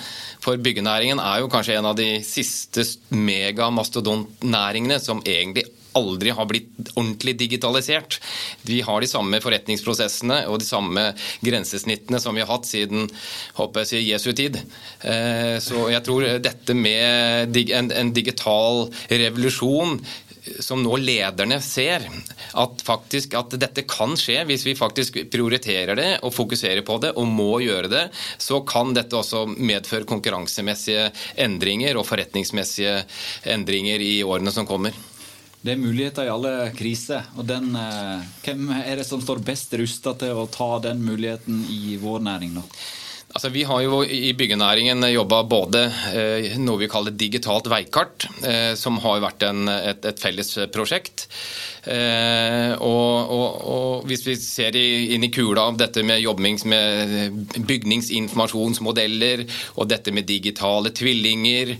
For 0.44 0.60
byggenæringen 0.60 1.22
er 1.24 1.42
jo 1.44 1.52
kanskje 1.52 1.80
en 1.80 1.90
av 1.92 1.98
de 2.00 2.10
siste 2.28 2.86
megamastodontnæringene 3.16 5.00
som 5.04 5.24
egentlig 5.26 5.66
aldri 5.98 6.34
har 6.36 6.50
blitt 6.50 6.94
ordentlig 6.96 7.36
digitalisert. 7.42 8.20
Vi 8.68 8.82
har 8.86 9.02
de 9.02 9.10
samme 9.10 9.42
forretningsprosessene 9.44 10.44
og 10.52 10.62
de 10.62 10.70
samme 10.70 11.10
grensesnittene 11.46 12.22
som 12.24 12.38
vi 12.38 12.46
har 12.46 12.52
hatt 12.52 12.70
siden 12.70 13.10
håper 13.58 13.88
jeg, 13.88 14.08
Jesu 14.12 14.32
tid. 14.38 14.60
Eh, 15.02 15.58
så 15.64 15.88
jeg 15.94 16.06
tror 16.06 16.28
dette 16.44 16.78
med 16.78 17.58
en 17.58 18.14
digital 18.16 18.88
revolusjon 19.10 19.98
som 20.60 20.82
nå 20.84 20.98
lederne 21.02 21.60
ser, 21.64 22.06
at, 22.58 22.84
faktisk, 22.86 23.36
at 23.38 23.56
dette 23.60 23.84
kan 23.90 24.16
skje 24.20 24.42
hvis 24.48 24.66
vi 24.68 24.78
faktisk 24.78 25.20
prioriterer 25.32 25.98
det 26.00 26.10
og 26.26 26.36
fokuserer 26.36 26.86
på 26.88 27.00
det 27.04 27.14
og 27.18 27.28
må 27.30 27.52
gjøre 27.64 27.92
det, 27.92 28.06
så 28.42 28.62
kan 28.68 28.94
dette 28.98 29.18
også 29.18 29.46
medføre 29.58 30.08
konkurransemessige 30.10 31.10
endringer 31.44 32.00
og 32.00 32.08
forretningsmessige 32.10 33.02
endringer 33.54 34.04
i 34.04 34.16
årene 34.26 34.54
som 34.54 34.68
kommer. 34.70 34.96
Det 35.68 35.74
er 35.76 35.82
muligheter 35.84 36.24
i 36.24 36.30
alle 36.32 36.52
kriser. 36.72 37.26
og 37.36 37.44
den, 37.46 37.76
eh, 37.76 38.22
Hvem 38.46 38.70
er 38.72 38.96
det 38.96 39.06
som 39.06 39.20
står 39.20 39.44
best 39.44 39.74
rusta 39.74 40.14
til 40.14 40.32
å 40.32 40.48
ta 40.48 40.80
den 40.80 41.04
muligheten 41.04 41.66
i 41.68 41.98
vår 41.98 42.22
næring 42.24 42.54
nå? 42.54 42.64
Altså, 43.36 43.50
vi 43.52 43.64
har 43.68 43.82
jo 43.84 44.02
i 44.04 44.32
byggenæringen 44.34 45.04
jobba 45.12 45.42
både 45.44 45.82
eh, 46.16 46.54
noe 46.64 46.80
vi 46.80 46.88
kaller 46.90 47.12
digitalt 47.12 47.68
veikart, 47.70 48.26
eh, 48.48 48.72
som 48.80 49.02
har 49.04 49.20
vært 49.26 49.44
en, 49.50 49.68
et, 49.68 50.06
et 50.08 50.22
felles 50.24 50.54
prosjekt. 50.74 51.28
Eh, 51.88 52.74
og, 52.84 53.32
og, 53.32 53.60
og, 53.72 54.08
hvis 54.10 54.26
vi 54.28 54.34
ser 54.40 54.76
inn 54.76 55.24
i 55.24 55.30
kula 55.32 55.70
av 55.70 55.78
dette 55.80 56.04
med 56.04 56.20
jobbing 56.20 56.58
med 56.68 57.62
bygningsinformasjonsmodeller 57.70 59.46
og 59.80 59.88
dette 59.88 60.12
med 60.12 60.28
digitale 60.28 60.92
tvillinger, 60.92 61.78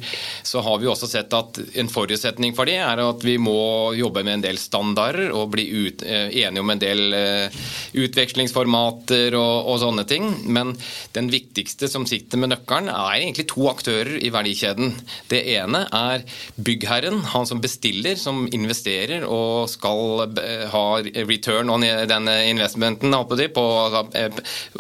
så 0.48 0.64
har 0.64 0.80
vi 0.80 0.88
også 0.88 1.10
sett 1.12 1.36
at 1.36 1.60
en 1.82 1.92
forutsetning 1.92 2.56
for 2.56 2.70
det 2.70 2.78
er 2.80 3.04
at 3.04 3.26
vi 3.26 3.36
må 3.42 3.94
jobbe 4.00 4.24
med 4.24 4.38
en 4.38 4.46
del 4.48 4.62
standarder 4.62 5.34
og 5.36 5.52
bli 5.58 5.68
ut, 5.76 6.06
eh, 6.08 6.32
enige 6.46 6.64
om 6.64 6.72
en 6.72 6.84
del 6.84 7.04
eh, 7.18 7.60
utvekslingsformater 8.00 9.36
og, 9.36 9.74
og 9.74 9.82
sånne 9.84 10.08
ting. 10.08 10.32
Men 10.48 10.72
den 11.18 11.32
viktigste 11.38 11.90
som 11.92 12.06
sitter 12.10 12.42
med 12.42 12.52
nøkkelen, 12.52 12.92
er 12.92 13.22
egentlig 13.22 13.48
to 13.54 13.68
aktører 13.72 14.18
i 14.20 14.32
verdikjeden. 14.34 14.94
Det 15.32 15.44
ene 15.56 15.86
er 15.96 16.26
byggherren, 16.58 17.22
han 17.34 17.48
som 17.50 17.62
bestiller, 17.64 18.18
som 18.20 18.46
investerer 18.52 19.26
og 19.26 19.70
skal 19.72 20.28
eh, 20.44 20.68
ha 20.74 20.86
return 21.30 21.74
on 21.74 21.86
den 21.88 22.32
investmenten 22.52 23.16
på 23.56 23.66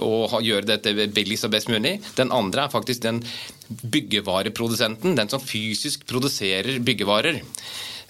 å 0.03 0.41
gjøre 0.43 0.69
dette 0.73 0.93
billigst 1.13 1.47
og 1.47 1.53
best 1.55 1.71
mulig. 1.71 1.97
Den 2.17 2.33
andre 2.35 2.65
er 2.65 2.73
faktisk 2.73 3.05
den 3.05 3.23
byggevareprodusenten, 3.67 5.17
den 5.17 5.29
som 5.29 5.43
fysisk 5.43 6.07
produserer 6.07 6.79
byggevarer. 6.83 7.41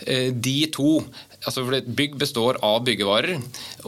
Eh, 0.05 0.29
de 0.31 0.67
to 0.69 0.99
altså 1.45 1.63
for 1.63 1.77
et 1.77 1.89
Bygg 1.97 2.17
består 2.19 2.59
av 2.65 2.81
byggevarer, 2.87 3.37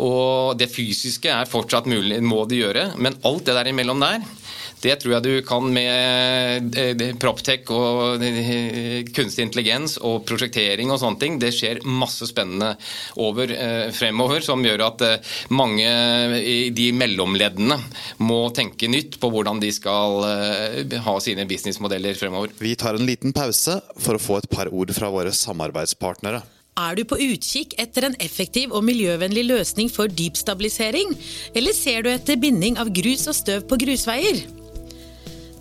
og 0.02 0.60
det 0.60 0.70
fysiske 0.72 1.32
er 1.34 1.50
fortsatt 1.50 1.90
mulig, 1.90 2.22
må 2.24 2.46
de 2.50 2.62
gjøre. 2.64 2.92
Men 3.02 3.18
alt 3.28 3.48
det 3.48 3.58
der 3.58 3.72
imellom 3.72 4.02
der, 4.04 4.24
det 4.80 4.96
tror 5.02 5.18
jeg 5.18 5.26
du 5.26 5.34
kan 5.48 5.66
med 5.76 6.78
eh, 6.80 7.02
Proptech 7.20 7.68
og 7.76 8.24
eh, 8.24 9.04
kunstig 9.16 9.50
intelligens 9.50 9.98
og 10.08 10.24
prosjektering 10.28 10.94
og 10.94 11.02
sånne 11.02 11.20
ting. 11.20 11.40
Det 11.42 11.52
skjer 11.56 11.82
masse 11.84 12.30
spennende 12.30 12.72
over 13.20 13.52
eh, 13.52 13.90
fremover 13.96 14.46
som 14.46 14.64
gjør 14.64 14.86
at 14.88 15.06
mange 15.52 15.90
i 16.40 16.70
de 16.76 16.90
mellomleddene 16.96 17.76
må 18.24 18.40
tenke 18.56 18.88
nytt 18.92 19.20
på 19.20 19.32
hvordan 19.34 19.60
de 19.60 19.72
skal 19.76 20.24
ha 21.04 21.16
sine 21.24 21.46
businessmodeller 21.50 22.16
fremover. 22.20 22.54
Vi 22.62 22.76
tar 22.80 22.96
en 22.96 23.08
liten 23.08 23.36
pause 23.36 23.80
for 24.00 24.16
å 24.16 24.24
få 24.24 24.40
et 24.40 24.50
par 24.52 24.72
ord 24.72 24.94
fra 24.96 25.12
våre 25.12 25.34
samarbeidspartnere. 25.36 26.42
Er 26.80 26.96
du 26.96 27.04
på 27.04 27.18
utkikk 27.20 27.74
etter 27.82 28.08
en 28.08 28.16
effektiv 28.24 28.72
og 28.72 28.86
miljøvennlig 28.88 29.44
løsning 29.50 29.90
for 29.92 30.08
dypstabilisering, 30.08 31.12
eller 31.58 31.76
ser 31.76 32.06
du 32.06 32.12
etter 32.14 32.40
binding 32.40 32.78
av 32.80 32.92
grus 32.96 33.26
og 33.28 33.36
støv 33.36 33.66
på 33.68 33.80
grusveier? 33.82 34.46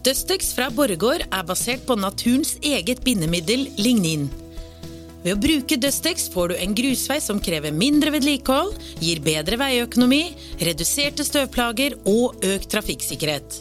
Dustex 0.07 0.53
fra 0.55 0.69
Borregaard 0.71 1.25
er 1.27 1.49
basert 1.49 1.83
på 1.89 1.97
naturens 1.99 2.55
eget 2.63 3.03
bindemiddel 3.05 3.67
lignin. 3.81 4.29
Ved 5.25 5.35
å 5.35 5.41
bruke 5.43 5.77
Dustex 5.83 6.29
får 6.31 6.53
du 6.53 6.55
en 6.57 6.77
grusvei 6.79 7.19
som 7.21 7.41
krever 7.43 7.75
mindre 7.75 8.13
vedlikehold, 8.15 8.77
gir 9.03 9.19
bedre 9.25 9.59
veiøkonomi, 9.59 10.23
reduserte 10.63 11.27
støvplager 11.27 11.99
og 12.07 12.39
økt 12.47 12.71
trafikksikkerhet. 12.77 13.59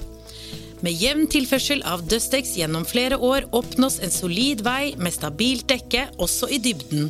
Med 0.86 0.94
jevn 0.94 1.26
tilførsel 1.26 1.82
av 1.90 2.04
Dustex 2.06 2.54
gjennom 2.60 2.86
flere 2.86 3.18
år 3.18 3.48
oppnås 3.58 3.98
en 4.06 4.14
solid 4.14 4.62
vei 4.62 4.94
med 5.02 5.16
stabilt 5.16 5.66
dekke 5.72 6.06
også 6.22 6.52
i 6.54 6.62
dybden. 6.62 7.10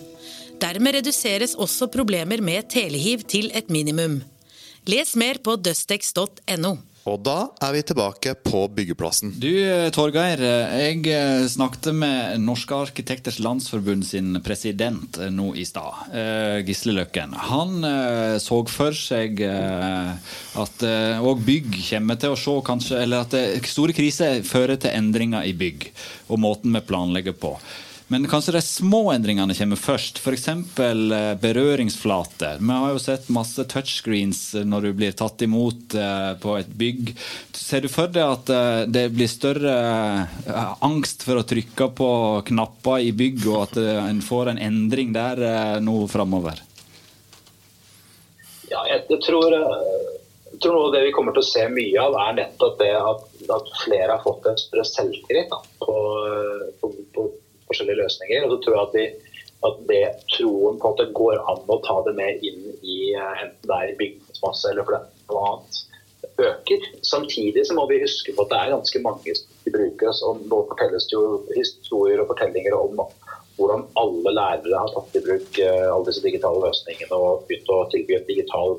Dermed 0.57 0.97
reduseres 0.97 1.53
også 1.53 1.89
problemer 1.93 2.41
med 2.41 2.69
telehiv 2.73 3.25
til 3.29 3.51
et 3.53 3.69
minimum. 3.69 4.21
Les 4.87 5.15
mer 5.19 5.37
på 5.43 5.57
dustex.no. 5.59 6.77
Og 7.07 7.21
da 7.23 7.35
er 7.63 7.71
vi 7.71 7.83
tilbake 7.87 8.33
på 8.43 8.65
byggeplassen. 8.75 9.31
Du 9.39 9.47
Torgeir, 9.95 10.41
jeg 10.41 11.05
eh, 11.07 11.45
snakket 11.47 11.93
med 11.95 12.41
Norske 12.43 12.75
arkitekters 12.75 13.37
landsforbund 13.43 14.03
sin 14.07 14.41
president 14.43 15.19
eh, 15.21 15.31
nå 15.31 15.53
i 15.55 15.63
stad, 15.67 16.11
eh, 16.11 16.57
Gisle 16.67 16.97
Løkken. 16.97 17.37
Han 17.47 17.79
så 18.43 18.59
for 18.67 18.95
seg 18.97 19.39
at 19.47 20.83
òg 21.23 21.43
bygg 21.47 21.79
kommer 21.87 22.19
til 22.19 22.33
å 22.33 22.39
se 22.39 22.55
kanskje, 22.67 23.01
eller 23.05 23.23
at 23.23 23.67
store 23.69 23.95
kriser 23.95 24.41
fører 24.47 24.75
til 24.81 24.91
endringer 24.91 25.47
i 25.47 25.55
bygg 25.55 25.91
og 26.27 26.41
måten 26.43 26.75
vi 26.75 26.83
planlegger 26.91 27.37
på. 27.39 27.55
Men 28.07 28.27
kanskje 28.27 28.53
de 28.55 28.61
små 28.63 29.01
endringene 29.11 29.55
kommer 29.57 29.79
først. 29.79 30.21
F.eks. 30.23 30.47
Eh, 30.47 31.33
berøringsflate. 31.41 32.53
Vi 32.61 32.77
har 32.79 32.93
jo 32.93 33.01
sett 33.03 33.27
masse 33.35 33.65
touchscreens 33.67 34.43
eh, 34.55 34.63
når 34.63 34.87
du 34.87 34.93
blir 35.01 35.17
tatt 35.17 35.43
imot 35.43 35.95
eh, 35.99 36.31
på 36.39 36.55
et 36.55 36.69
bygg. 36.71 37.11
Ser 37.51 37.83
du 37.83 37.89
for 37.91 38.07
deg 38.07 38.23
at 38.23 38.87
det 38.87 39.09
blir 39.11 39.27
større 39.27 39.73
angst 40.85 41.25
for 41.27 41.41
å 41.41 41.43
trykke 41.47 41.89
på 41.97 42.09
knapper 42.47 43.03
i 43.03 43.11
bygg, 43.11 43.43
og 43.51 43.57
at 43.65 43.79
en 43.81 44.21
får 44.23 44.53
en 44.53 44.61
endring 44.69 45.11
der 45.15 45.41
nå 45.83 45.97
framover? 46.07 46.61
Ja, 48.71 48.85
jeg 48.87 49.19
tror, 49.25 49.51
jeg 49.51 50.61
tror 50.63 50.77
noe 50.77 50.87
av 50.87 50.95
det 50.95 51.03
vi 51.09 51.15
kommer 51.15 51.35
til 51.35 51.43
å 51.43 51.49
se 51.49 51.65
mye 51.73 52.05
av, 52.05 52.15
er 52.23 52.39
nettopp 52.39 52.79
det 52.79 52.93
at, 53.01 53.27
at 53.57 53.73
flere 53.83 54.15
har 54.15 54.23
fått 54.23 54.47
en 54.47 54.61
større 54.61 54.87
selvtillit 54.87 55.51
på, 55.83 55.97
forskjellige 57.69 58.01
løsninger. 58.01 58.45
Og 58.45 58.53
så 58.53 58.59
tror 58.63 58.77
jeg 58.77 58.85
at, 58.85 58.95
vi, 58.95 59.33
at 59.69 59.81
det 59.91 60.03
troen 60.35 60.79
på 60.81 60.93
at 60.93 61.03
det 61.03 61.09
går 61.17 61.41
an 61.53 61.73
å 61.73 61.81
ta 61.87 61.99
det 62.07 62.15
med 62.19 62.47
inn 62.47 62.63
i 62.81 62.99
eh, 63.13 63.43
enten 63.43 63.69
det 63.71 63.81
er 63.81 63.99
bygningsmasse 64.01 64.71
eller 64.71 64.87
for 64.87 64.99
noe 65.31 65.51
annet, 65.51 65.83
øker. 66.37 66.85
Samtidig 67.01 67.65
så 67.67 67.75
må 67.77 67.87
vi 67.89 68.01
huske 68.03 68.33
på 68.35 68.45
at 68.45 68.53
det 68.53 68.59
er 68.59 68.75
ganske 68.75 69.01
mange 69.05 69.35
som 69.37 69.71
bruker 69.73 70.11
oss. 70.11 70.23
og 70.25 70.43
Nå 70.45 70.61
fortelles 70.69 71.09
det 71.09 71.17
jo 71.17 71.41
historier 71.55 72.21
og 72.23 72.31
fortellinger 72.33 72.77
om 72.77 73.01
hvordan 73.57 73.87
alle 73.97 74.33
lærere 74.37 74.81
har 74.83 74.91
tatt 74.93 75.15
i 75.17 75.23
bruk 75.25 75.59
eh, 75.63 75.87
alle 75.89 76.05
disse 76.09 76.23
digitale 76.25 76.61
løsningene 76.61 77.17
og 77.17 77.47
begynt 77.49 77.71
å 77.73 77.83
tilby 77.93 78.17
en 78.17 78.27
digital 78.27 78.75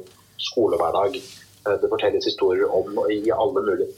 skolehverdag. 0.49 1.19
Eh, 1.19 1.79
det 1.83 1.91
fortelles 1.91 2.29
historier 2.31 2.71
om 2.71 3.01
i 3.11 3.25
alle 3.35 3.65
mulige 3.65 3.91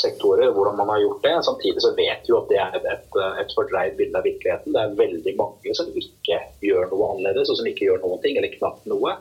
sektorer 0.00 0.52
hvordan 0.54 0.78
man 0.78 0.92
har 0.94 1.02
gjort 1.02 1.24
det. 1.26 1.34
Samtidig 1.46 1.82
så 1.84 1.92
vet 1.96 2.26
vi 2.26 2.32
jo 2.32 2.40
at 2.40 2.52
det 2.52 2.60
er 2.62 2.78
et, 2.94 3.18
et 3.42 3.54
fordreid 3.56 3.98
bilde 3.98 4.20
av 4.20 4.26
virkeligheten. 4.28 4.74
Det 4.74 4.84
er 4.84 5.00
veldig 5.02 5.34
mange 5.40 5.74
som 5.78 5.90
ikke 6.02 6.40
gjør 6.64 6.88
noe 6.92 7.10
annerledes, 7.14 7.50
og 7.52 7.60
som 7.60 7.68
ikke 7.70 7.88
gjør 7.88 8.00
noen 8.04 8.22
ting, 8.24 8.38
eller 8.38 8.54
knapt 8.54 8.88
noe, 8.90 9.18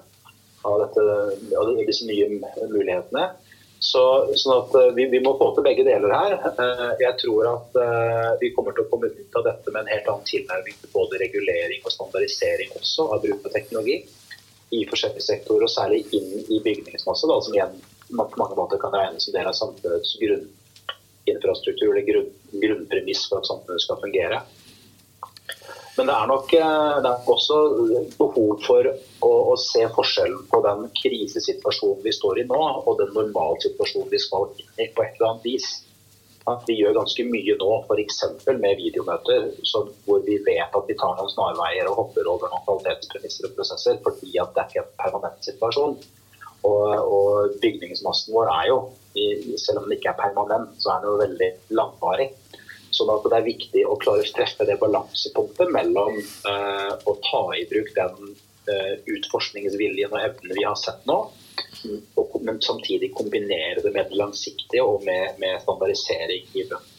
av, 0.67 0.79
dette, 0.83 1.03
av 1.57 1.75
disse 1.87 2.07
nye 2.07 2.31
mulighetene. 2.37 3.27
Så, 3.79 4.01
sånn 4.41 4.55
at 4.55 4.75
eh, 4.79 4.93
vi, 4.97 5.05
vi, 5.11 5.19
må 5.21 5.35
få 5.37 5.51
til 5.53 5.65
begge 5.67 5.83
deler 5.85 6.13
her. 6.13 6.35
Eh, 6.49 6.85
jeg 7.03 7.13
tror 7.21 7.49
at 7.51 7.77
eh, 7.77 8.31
vi 8.41 8.49
kommer 8.55 8.73
til 8.73 8.87
å 8.87 8.89
komme 8.89 9.11
ut 9.13 9.37
av 9.37 9.45
dette 9.45 9.73
med 9.73 9.83
en 9.83 9.91
helt 9.93 10.09
annen 10.09 10.25
tilnærming 10.25 10.79
til 10.81 10.93
både 10.95 11.19
regulering 11.21 11.85
og 11.85 11.93
standardisering 11.93 12.73
også 12.79 13.05
av 13.13 13.21
bruk 13.25 13.45
av 13.45 13.53
teknologi 13.53 13.99
i 14.73 14.81
forskjellige 14.89 15.23
sektorer, 15.23 15.67
og 15.67 15.71
særlig 15.71 16.01
inn 16.17 16.41
i 16.49 16.57
bygningsmasse, 16.63 17.29
da, 17.29 17.37
som 17.43 17.53
igjen 17.55 17.77
på 18.09 18.39
mange 18.39 18.57
måter 18.57 18.81
kan 18.81 18.95
regnes 18.95 19.27
som 19.27 19.35
del 19.35 19.47
av 19.47 19.55
samfunnets 19.55 20.17
grunn, 20.19 20.47
infrastruktur 21.33 21.91
eller 21.91 22.07
grunn, 22.07 22.31
grunnpremiss 22.63 23.27
for 23.29 23.41
at 23.41 23.49
samfunnet 23.49 23.83
skal 23.83 24.01
fungere. 24.03 24.41
Men 25.97 26.09
det 26.11 26.13
er 26.13 26.29
nok, 26.29 26.53
eh, 26.53 26.95
det 27.03 27.09
er 27.09 27.29
også 27.33 27.57
behov 28.19 28.61
for 28.67 28.85
å, 28.85 29.31
å, 29.31 29.55
se 29.57 29.81
forskjellen 29.95 30.43
på 30.51 30.59
den 30.65 30.85
krisesituasjonen 30.99 32.03
vi 32.05 32.13
står 32.13 32.43
i 32.43 32.45
nå, 32.51 32.59
og 32.83 32.99
den 33.01 33.15
normalsituasjonen 33.15 34.11
vi 34.11 34.21
skal 34.21 34.51
inn 34.61 34.83
i 34.85 34.89
på 34.93 35.05
et 35.05 35.17
eller 35.17 35.31
annet 35.31 35.47
vis. 35.49 35.69
At 36.47 36.69
vi 36.69 36.77
gjør 36.79 36.99
ganske 36.99 37.25
mye 37.27 37.55
nå, 37.59 37.71
f.eks. 37.89 38.21
med 38.45 38.77
videomøter, 38.79 39.49
hvor 40.05 40.21
vi 40.27 40.37
vet 40.45 40.77
at 40.79 40.85
vi 40.87 40.95
tar 41.01 41.17
noen 41.17 41.33
snarveier 41.33 41.89
og 41.89 41.97
hopper 42.03 42.29
over 42.29 42.53
noen 42.53 42.63
kvalitetspremisser 42.69 43.49
og 43.49 43.57
prosesser, 43.57 43.97
fordi 44.05 44.37
at 44.43 44.53
det 44.53 44.63
er 44.63 44.69
ikke 44.69 44.85
en 44.85 44.95
permanent 45.01 45.49
situasjon. 45.49 45.97
Og, 46.67 46.85
og 47.17 47.57
bygningsmassen 47.63 48.37
vår 48.37 48.53
er 48.53 48.69
jo 48.69 48.79
selv 49.59 49.81
om 49.81 49.87
den 49.87 49.97
ikke 49.97 50.11
er 50.13 50.19
permanent, 50.19 50.75
så 50.81 50.93
er 50.93 51.03
den 51.03 51.11
jo 51.11 51.21
veldig 51.21 51.49
langvarig. 51.79 52.29
Sånn 52.95 53.11
at 53.13 53.25
det 53.27 53.37
er 53.37 53.45
viktig 53.45 53.83
å 53.85 53.97
klare 54.01 54.23
å 54.23 54.33
treffe 54.35 54.65
det 54.67 54.77
balansepunktet 54.81 55.71
mellom 55.75 56.17
eh, 56.17 56.93
å 57.03 57.15
ta 57.25 57.41
i 57.57 57.65
bruk 57.69 57.91
den 57.97 58.31
eh, 58.71 58.93
utforskningsviljen 59.17 60.13
og 60.13 60.21
evnen 60.23 60.55
vi 60.55 60.65
har 60.65 60.77
sett 60.79 61.03
nå, 61.09 61.17
og, 62.17 62.37
men 62.45 62.61
samtidig 62.63 63.11
kombinere 63.17 63.83
det 63.83 63.91
med 63.93 64.11
det 64.11 64.21
langsiktige 64.21 64.85
og 64.85 65.03
med, 65.05 65.35
med 65.41 65.59
standardisering 65.65 66.47
i 66.53 66.63
bunnen. 66.63 66.93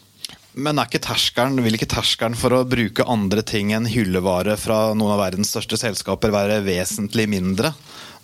Men 0.58 0.80
er 0.80 0.88
ikke 0.88 1.04
terskelen, 1.04 1.60
vil 1.62 1.76
ikke 1.76 1.90
terskelen 1.92 2.34
for 2.38 2.56
å 2.56 2.64
bruke 2.66 3.04
andre 3.06 3.44
ting 3.46 3.70
enn 3.76 3.86
hyllevare 3.86 4.56
fra 4.58 4.88
noen 4.90 5.14
av 5.14 5.20
verdens 5.22 5.52
største 5.52 5.78
selskaper 5.78 6.32
være 6.34 6.62
vesentlig 6.66 7.28
mindre 7.30 7.70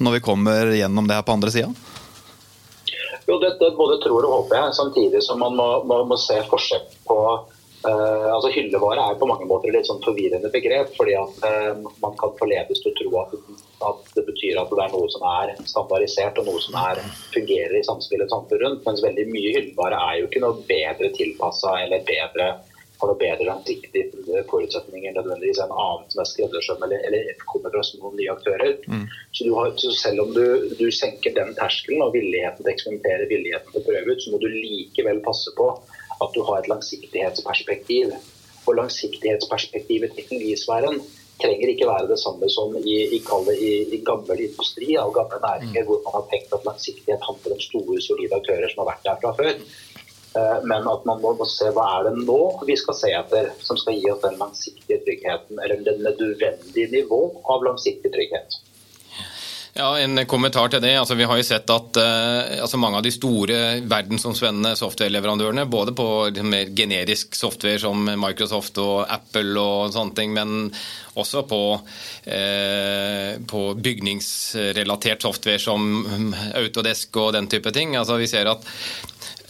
når 0.02 0.16
vi 0.16 0.24
kommer 0.24 0.72
gjennom 0.74 1.06
det 1.06 1.18
her 1.20 1.26
på 1.26 1.36
andre 1.36 1.52
sida? 1.54 1.70
Jo, 3.26 3.38
det, 3.40 3.56
det, 3.60 3.72
både 3.76 4.00
tror 4.04 4.26
og 4.26 4.32
håper 4.38 4.58
jeg, 4.58 4.78
samtidig 4.78 5.22
som 5.24 5.40
man 5.40 5.56
må, 5.56 5.68
må, 5.88 6.02
må 6.08 6.16
se 6.20 6.36
forskjell 6.50 6.82
på 7.08 7.16
uh, 7.88 8.28
altså 8.34 8.50
Hyllevare 8.52 9.06
er 9.10 9.16
på 9.20 9.28
mange 9.28 9.46
måter 9.48 9.70
et 9.70 9.78
litt 9.78 9.88
sånn 9.88 10.02
forvirrende 10.04 10.50
begrep. 10.52 10.92
fordi 10.98 11.16
at 11.20 11.46
uh, 11.46 11.72
Man 12.02 12.18
kan 12.20 12.34
forledes 12.40 12.82
til 12.84 12.92
å 12.92 12.98
tro 13.00 13.14
at, 13.22 13.34
at, 13.88 14.12
det 14.18 14.26
betyr 14.28 14.60
at 14.60 14.72
det 14.72 14.84
er 14.84 14.92
noe 14.92 15.08
som 15.14 15.24
er 15.30 15.54
standardisert 15.64 16.42
og 16.42 16.50
noe 16.50 16.60
som 16.66 16.76
er, 16.82 17.00
fungerer 17.32 17.78
i 17.80 17.86
samspillet 17.88 18.32
samfunn 18.34 18.62
rundt. 18.66 18.84
Mens 18.84 19.04
veldig 19.06 19.26
mye 19.32 19.56
hyllevare 19.56 20.04
er 20.10 20.20
jo 20.20 20.28
ikke 20.28 20.44
noe 20.44 20.68
bedre 20.68 21.12
tilpassa 21.16 21.78
eller 21.86 22.04
bedre 22.08 22.52
har 23.04 23.12
noe 23.12 23.20
bedre 23.20 23.46
langsiktige 23.48 24.42
forutsetninger 24.50 25.14
nødvendigvis 25.16 25.60
enn 25.62 25.74
annet 25.84 26.14
som 26.14 26.22
er 26.22 26.30
skreddersøm 26.30 26.84
eller, 26.86 27.02
eller 27.08 27.42
kommer 27.50 27.74
fra 27.74 27.82
noen 28.00 28.16
nye 28.18 28.32
aktører. 28.32 28.76
Mm. 28.88 29.04
Så, 29.32 29.48
har, 29.58 29.72
så, 29.80 29.90
selv 29.98 30.24
om 30.24 30.32
du, 30.36 30.44
du, 30.78 30.86
senker 30.94 31.34
den 31.36 31.52
terskelen 31.58 32.04
og 32.06 32.14
villigheten 32.16 32.62
til 32.62 32.70
å 32.70 32.74
eksperimentere, 32.74 33.28
villigheten 33.30 33.74
til 33.74 33.82
å 33.82 33.88
prøve 33.88 34.14
ut, 34.14 34.24
så 34.24 34.32
må 34.32 34.40
du 34.42 34.48
likevel 34.52 35.20
passe 35.26 35.52
på 35.58 35.68
at 36.14 36.32
du 36.34 36.40
har 36.46 36.62
et 36.62 36.70
langsiktighetsperspektiv. 36.72 38.14
Og 38.64 38.78
langsiktighetsperspektivet 38.80 40.14
i 40.14 40.22
teknologisfæren 40.22 41.02
trenger 41.42 41.72
ikke 41.72 41.88
være 41.90 42.08
det 42.12 42.20
samme 42.22 42.48
som 42.52 42.76
i, 42.78 42.94
i, 43.16 43.18
i, 43.18 43.72
i 43.96 43.98
gammel 44.06 44.44
industri 44.46 44.94
og 45.00 45.16
gamle 45.18 45.40
næringer, 45.42 45.82
mm. 45.82 45.88
hvor 45.88 46.04
man 46.06 46.16
har 46.20 46.28
tenkt 46.30 46.54
at 46.56 46.68
langsiktighet 46.68 47.26
handler 47.28 47.56
om 47.56 47.64
store, 47.66 47.98
solide 48.06 48.38
aktører 48.38 48.70
som 48.70 48.84
har 48.84 48.94
vært 48.94 49.08
der 49.08 49.20
fra 49.24 49.34
før. 49.40 49.58
Eh, 50.36 50.58
men 50.64 50.88
at 50.90 51.06
man 51.06 51.22
må, 51.22 51.34
se 51.46 51.70
hva 51.74 51.86
er 51.98 52.08
det 52.08 52.24
nå 52.26 52.40
vi 52.66 52.74
skal 52.78 52.98
se 52.98 53.12
etter, 53.14 53.52
som 53.62 53.78
skal 53.78 54.00
gi 54.00 54.10
oss 54.10 54.22
den 54.24 54.38
langsiktige 54.40 54.98
tryggheten, 55.06 55.60
eller 55.62 55.82
det 55.86 55.98
nødvendige 56.02 56.90
nivå 56.98 57.20
av 57.54 57.66
langsiktig 57.66 58.10
trygghet. 58.14 58.60
Ja, 59.74 59.88
En 59.98 60.20
kommentar 60.30 60.68
til 60.70 60.82
det. 60.82 60.92
Altså, 60.98 61.16
vi 61.18 61.26
har 61.26 61.38
jo 61.38 61.46
sett 61.46 61.70
at 61.70 61.98
uh, 61.98 62.60
altså, 62.62 62.78
mange 62.78 63.00
av 63.00 63.02
de 63.02 63.10
store 63.10 63.56
verdensomspennende 63.90 64.76
softwareleverandørene, 64.78 65.64
både 65.66 65.94
på 65.98 66.06
mer 66.46 66.70
generisk 66.78 67.34
software 67.34 67.82
som 67.82 68.06
Microsoft 68.06 68.78
og 68.78 69.02
Apple 69.10 69.58
og 69.58 69.90
sånne 69.94 70.14
ting, 70.14 70.30
men 70.36 70.70
også 71.18 71.42
på, 71.50 71.60
uh, 71.82 73.32
på 73.50 73.64
bygningsrelatert 73.88 75.26
software 75.26 75.62
som 75.62 76.30
Autodesk 76.54 77.18
og 77.18 77.34
den 77.34 77.50
type 77.50 77.74
ting. 77.74 77.98
Altså, 77.98 78.20
vi 78.22 78.30
ser 78.30 78.54
at 78.54 78.62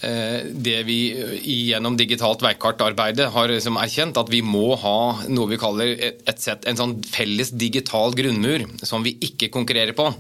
det 0.05 0.81
vi 0.89 0.99
gjennom 1.41 1.97
digitalt 1.97 2.43
veikartarbeidet 2.45 3.31
har 3.33 3.53
liksom 3.53 3.79
erkjent, 3.81 4.19
at 4.21 4.33
vi 4.33 4.43
må 4.45 4.75
ha 4.81 4.99
noe 5.29 5.51
vi 5.51 5.61
kaller 5.61 5.95
et 6.05 6.43
sett, 6.43 6.67
en 6.69 6.79
sånn 6.79 6.99
felles 7.09 7.55
digital 7.55 8.15
grunnmur 8.17 8.67
som 8.85 9.07
vi 9.07 9.17
ikke 9.29 9.53
konkurrerer 9.55 9.97
på. 9.97 10.11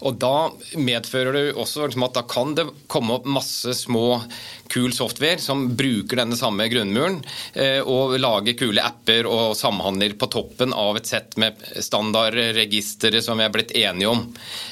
Og 0.00 0.16
Da 0.20 0.50
medfører 0.80 1.36
det 1.36 1.44
også 1.60 1.86
liksom 1.86 2.06
at 2.06 2.16
da 2.16 2.24
kan 2.28 2.54
det 2.56 2.66
komme 2.90 3.18
opp 3.18 3.28
masse 3.28 3.74
små 3.76 4.22
kul 4.70 4.94
software 4.94 5.40
som 5.42 5.66
bruker 5.76 6.20
denne 6.20 6.38
samme 6.38 6.68
grunnmuren, 6.70 7.18
eh, 7.52 7.80
og 7.82 8.16
lager 8.20 8.56
kule 8.58 8.84
apper 8.84 9.26
og 9.28 9.56
samhandler 9.58 10.14
på 10.18 10.30
toppen 10.30 10.72
av 10.72 11.00
et 11.00 11.10
sett 11.10 11.36
med 11.42 11.58
standardregistre 11.82 13.22
som 13.24 13.40
vi 13.40 13.48
er 13.48 13.54
blitt 13.54 13.74
enige 13.76 14.12
om. 14.12 14.28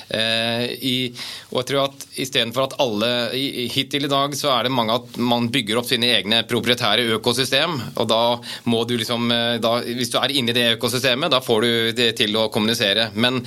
Eh, 0.09 0.65
I, 0.89 0.97
og 1.53 1.61
jeg 1.61 1.69
tror 1.69 1.83
at 1.83 2.05
Istedenfor 2.23 2.65
at 2.65 2.77
alle 2.81 3.09
Hittil 3.69 4.07
i 4.07 4.11
dag 4.11 4.33
så 4.39 4.55
er 4.55 4.65
det 4.65 4.73
mange 4.73 4.95
at 4.97 5.19
man 5.21 5.51
bygger 5.53 5.81
opp 5.81 5.89
sine 5.91 6.09
egne 6.17 6.41
proprietære 6.49 7.05
økosystem. 7.19 7.77
og 7.95 8.09
da 8.09 8.21
må 8.73 8.85
du 8.89 8.97
liksom, 8.97 9.31
eh, 9.31 9.59
da, 9.61 9.79
Hvis 9.85 10.11
du 10.11 10.19
er 10.19 10.33
inne 10.33 10.55
i 10.55 10.57
det 10.57 10.79
økosystemet, 10.79 11.31
da 11.31 11.41
får 11.45 11.61
du 11.61 11.93
det 11.93 12.09
til 12.17 12.37
å 12.37 12.49
kommunisere. 12.49 13.11
Men 13.15 13.43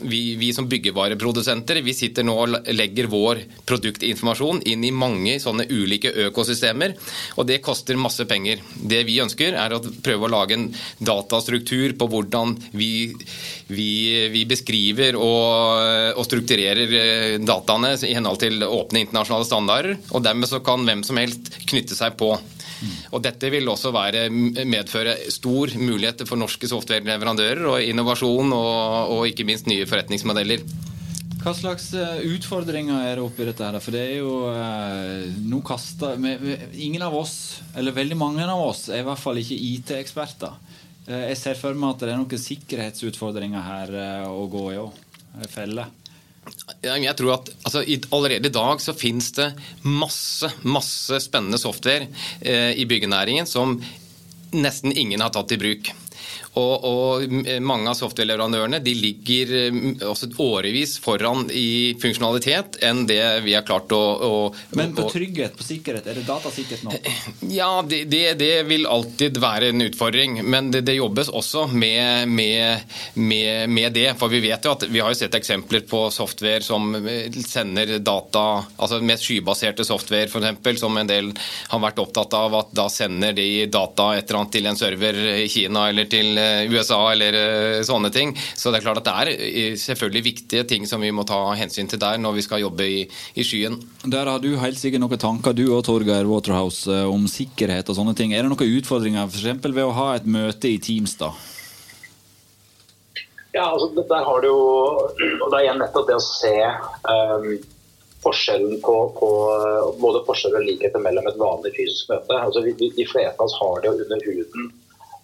vi, 0.00 0.36
vi 0.36 0.52
som 0.52 0.68
byggevareprodusenter 0.68 1.80
vi 1.82 1.94
sitter 1.96 2.26
nå 2.26 2.36
og 2.36 2.56
legger 2.76 3.08
vår 3.08 3.40
produktinformasjon 3.66 4.62
inn 4.68 4.84
i 4.84 4.92
mange 4.92 5.38
sånne 5.40 5.66
ulike 5.70 6.12
økosystemer, 6.28 6.94
og 7.36 7.48
det 7.48 7.62
koster 7.64 7.96
masse 7.96 8.26
penger. 8.28 8.60
Det 8.76 9.02
vi 9.08 9.20
ønsker, 9.24 9.56
er 9.56 9.72
å 9.72 9.80
prøve 9.80 10.28
å 10.28 10.32
lage 10.32 10.56
en 10.56 10.68
datastruktur 11.00 11.96
på 11.96 12.08
hvordan 12.12 12.54
vi, 12.76 12.90
vi, 13.72 13.90
vi 14.32 14.44
beskriver 14.48 15.16
og, 15.16 15.45
og, 15.46 16.24
strukturerer 16.26 16.96
eh, 16.98 17.36
dataene 17.42 17.94
i 18.06 18.14
henhold 18.16 18.40
til 18.42 18.66
åpne 18.66 19.04
internasjonale 19.04 19.48
standarder, 19.48 19.98
og 20.10 20.24
dermed 20.26 20.50
så 20.50 20.62
kan 20.64 20.84
hvem 20.86 21.04
som 21.06 21.20
helst 21.20 21.52
knytte 21.66 21.98
seg 21.98 22.18
på. 22.20 22.34
Og 23.14 23.22
Dette 23.24 23.48
vil 23.52 23.68
også 23.72 23.92
være, 23.94 24.26
medføre 24.30 25.16
stor 25.32 25.72
mulighet 25.80 26.26
for 26.28 26.36
norske 26.36 26.68
softwareleverandører 26.68 27.64
og 27.70 27.80
innovasjon 27.80 28.52
og, 28.52 29.14
og 29.14 29.30
ikke 29.30 29.46
minst 29.48 29.70
nye 29.70 29.88
forretningsmodeller. 29.88 30.66
Hva 31.46 31.52
slags 31.54 31.92
eh, 31.94 32.24
utfordringer 32.34 33.04
er 33.06 33.20
det 33.20 33.22
oppi 33.22 33.44
dette? 33.46 33.62
her? 33.62 33.78
For 33.78 33.94
det 33.94 34.00
er 34.02 34.16
jo 34.18 34.48
eh, 34.50 35.28
Nå 35.46 35.60
kaster 35.62 36.18
Ingen 36.18 37.04
av 37.06 37.14
oss, 37.14 37.60
eller 37.78 37.94
veldig 37.94 38.18
mange 38.18 38.42
av 38.42 38.64
oss, 38.64 38.88
er 38.90 39.04
i 39.04 39.06
hvert 39.06 39.22
fall 39.22 39.38
ikke 39.38 39.54
IT-eksperter. 39.54 40.56
Eh, 41.06 41.28
jeg 41.30 41.38
ser 41.38 41.60
for 41.60 41.78
meg 41.78 41.94
at 41.94 42.02
det 42.02 42.10
er 42.10 42.18
noen 42.18 42.42
sikkerhetsutfordringer 42.48 43.62
her 43.62 43.94
å 44.26 44.42
gå 44.50 44.64
i 44.74 44.80
òg. 44.82 44.98
Felle. 45.50 45.86
Jeg 46.86 47.16
tror 47.18 47.32
at 47.34 47.48
altså, 47.66 47.82
Allerede 48.14 48.48
i 48.48 48.54
dag 48.54 48.80
så 48.82 48.94
finnes 48.96 49.32
det 49.34 49.48
masse 49.82 50.50
masse 50.62 51.18
spennende 51.24 51.58
software 51.58 52.06
eh, 52.40 52.72
i 52.78 52.86
byggenæringen 52.86 53.48
som 53.50 53.76
nesten 54.54 54.94
ingen 54.94 55.20
har 55.20 55.32
tatt 55.34 55.52
i 55.52 55.58
bruk. 55.60 55.90
Og, 56.56 56.84
og, 56.88 57.24
mange 57.60 57.90
av 57.90 57.98
software-leverandørene 57.98 58.80
de 58.84 58.94
ligger 58.96 59.52
mm, 59.74 59.90
også 60.08 60.30
årevis 60.40 60.96
foran 61.04 61.50
i 61.52 61.96
funksjonalitet 62.00 62.78
enn 62.86 63.04
det 63.08 63.20
vi 63.44 63.52
har 63.56 63.64
klart 63.66 63.92
å, 63.92 64.00
å 64.00 64.32
Men 64.78 64.94
på 64.96 65.08
trygghet, 65.12 65.56
på 65.58 65.66
sikkerhet, 65.66 66.08
er 66.08 66.20
det 66.20 66.24
datasikkert 66.28 66.86
nå? 66.86 66.94
Ja, 67.56 67.84
det, 67.86 68.04
det, 68.10 68.22
det, 68.40 68.50
vil 68.70 68.86
alltid 68.88 69.36
være 69.40 69.70
en 69.72 69.84
utfordring. 69.84 70.40
Men 70.48 70.70
det, 70.72 70.82
det 70.88 70.96
jobbes 70.96 71.28
også 71.28 71.66
med, 71.68 72.28
med, 72.28 72.96
med, 73.14 73.68
med, 73.70 73.92
det. 73.96 74.08
For 74.18 74.32
vi 74.32 74.40
vet 74.44 74.64
jo 74.64 74.72
at 74.74 74.86
vi 74.88 75.02
har 75.02 75.12
jo 75.12 75.18
sett 75.18 75.36
eksempler 75.36 75.84
på 75.88 76.06
software 76.14 76.64
som 76.64 76.96
sender 77.36 77.98
data, 78.00 78.46
altså 78.76 79.00
med 79.04 79.20
skybaserte 79.22 79.84
software 79.86 80.30
f.eks., 80.30 80.80
som 80.80 80.96
en 80.96 81.08
del 81.08 81.30
har 81.70 81.82
vært 81.82 82.00
opptatt 82.02 82.34
av 82.36 82.56
at 82.58 82.72
da 82.76 82.88
sender 82.92 83.36
de 83.36 83.66
data 83.72 84.10
et 84.16 84.24
eller 84.26 84.40
annet 84.40 84.56
til 84.56 84.70
en 84.70 84.78
server 84.78 85.20
i 85.36 85.48
Kina 85.52 85.86
eller 85.90 86.08
til 86.10 86.15
Eh, 86.16 86.72
USA 86.72 86.98
eller 87.12 87.36
eh, 87.36 87.82
sånne 87.86 88.10
ting. 88.14 88.34
Så 88.56 88.70
det 88.70 88.80
er 88.80 88.86
klart 88.86 89.00
at 89.02 89.08
det 89.08 89.14
er 89.16 89.30
eh, 89.34 89.76
selvfølgelig 89.80 90.24
viktige 90.24 90.64
ting 90.68 90.86
som 90.88 91.02
vi 91.04 91.12
må 91.14 91.26
ta 91.28 91.38
hensyn 91.58 91.90
til 91.90 92.00
der 92.00 92.18
når 92.22 92.38
vi 92.38 92.46
skal 92.46 92.62
jobbe 92.62 92.86
i, 92.86 93.02
i 93.34 93.44
skyen. 93.46 93.78
Der 94.04 94.30
har 94.30 94.40
du 94.42 94.54
helt 94.60 94.80
sikkert 94.80 95.04
noen 95.04 95.20
tanker, 95.20 95.56
du 95.56 95.66
og 95.68 95.84
Torgeir 95.86 96.28
Waterhouse, 96.28 96.90
om 97.06 97.26
sikkerhet 97.30 97.88
og 97.92 97.98
sånne 97.98 98.16
ting. 98.16 98.32
Er 98.32 98.44
det 98.46 98.52
noen 98.52 98.78
utfordringer 98.80 99.28
f.eks. 99.28 99.60
ved 99.66 99.84
å 99.84 99.94
ha 99.96 100.08
et 100.16 100.26
møte 100.28 100.70
i 100.70 100.80
Teams, 100.82 101.16
da? 101.20 101.32
Ja, 103.56 103.70
altså 103.72 103.88
der 103.96 104.24
har 104.26 104.42
du 104.44 104.50
jo 104.50 104.56
og 104.60 105.46
Det 105.48 105.56
er 105.56 105.62
igjen 105.64 105.78
nettopp 105.80 106.10
det 106.10 106.16
å 106.18 106.24
se 106.24 106.52
um, 107.08 107.46
forskjellen 108.20 108.82
på, 108.84 108.96
på, 109.16 109.28
både 110.02 110.20
forskjell 110.26 110.58
og 110.58 110.66
likheter 110.66 111.00
mellom 111.00 111.28
et 111.30 111.38
vanlig 111.40 111.72
fysisk 111.78 112.10
møte. 112.12 112.36
Altså, 112.36 112.64
vi, 112.66 112.74
de 112.76 113.06
fleste 113.08 113.32
av 113.38 113.46
oss 113.46 113.56
har 113.60 113.80
det 113.80 113.88
jo 113.88 114.04
under 114.04 114.26
huden 114.26 114.68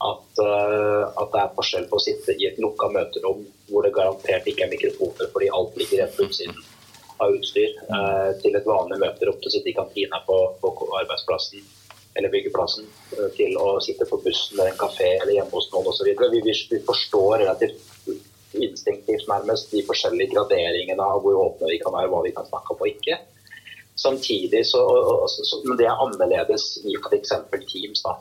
at, 0.02 0.40
uh, 0.42 1.04
at, 1.20 1.28
det 1.32 1.40
er 1.40 1.54
forskjell 1.56 1.86
på 1.90 1.98
å 1.98 2.02
sitte 2.02 2.34
i 2.34 2.48
et 2.48 2.58
lukka 2.62 2.88
møterom 2.92 3.44
hvor 3.68 3.86
det 3.86 3.92
garantert 3.94 4.48
ikke 4.50 4.66
er 4.66 4.72
mikrofoner 4.72 5.30
fordi 5.34 5.50
alt 5.58 5.78
ligger 5.78 6.02
rett 6.02 6.16
på 6.16 6.26
utsiden 6.26 6.58
av 7.22 7.36
utstyr, 7.36 7.76
uh, 7.92 8.32
til 8.42 8.58
et 8.58 8.66
vanlig 8.66 8.98
møterom 9.02 9.38
til 9.38 9.50
å 9.50 9.54
sitte 9.54 9.70
i 9.70 9.76
kantina 9.76 10.18
på, 10.26 10.38
på 10.62 10.72
arbeidsplassen 11.02 11.62
eller 12.18 12.32
byggeplassen, 12.34 12.88
uh, 13.14 13.28
til 13.36 13.54
å 13.60 13.76
sitte 13.84 14.08
på 14.10 14.18
bussen 14.24 14.58
eller 14.58 14.72
en 14.72 14.80
kafé 14.80 15.14
eller 15.20 15.36
hjemme 15.36 15.54
hos 15.54 15.70
noen 15.74 15.92
osv. 15.92 16.10
Vi, 16.34 16.42
vi, 16.48 16.82
forstår 16.88 17.44
relativt 17.44 18.10
instinktivt 18.52 19.30
nærmest 19.30 19.70
de 19.72 19.84
forskjellige 19.86 20.34
graderingene 20.34 21.04
av 21.14 21.22
hvor 21.24 21.38
åpne 21.46 21.70
vi 21.70 21.78
kan 21.80 21.94
være, 21.94 22.10
hva 22.12 22.24
vi 22.26 22.34
kan 22.36 22.48
snakke 22.50 22.74
om 22.74 22.82
og 22.84 22.90
ikke. 22.90 23.16
Samtidig 24.02 24.64
så, 24.66 24.82
så, 25.28 25.62
Men 25.64 25.78
det 25.78 25.86
er 25.86 26.00
annerledes 26.00 26.74
i 26.88 26.96
f.eks. 26.98 27.32
Teams. 27.70 28.02
da 28.04 28.18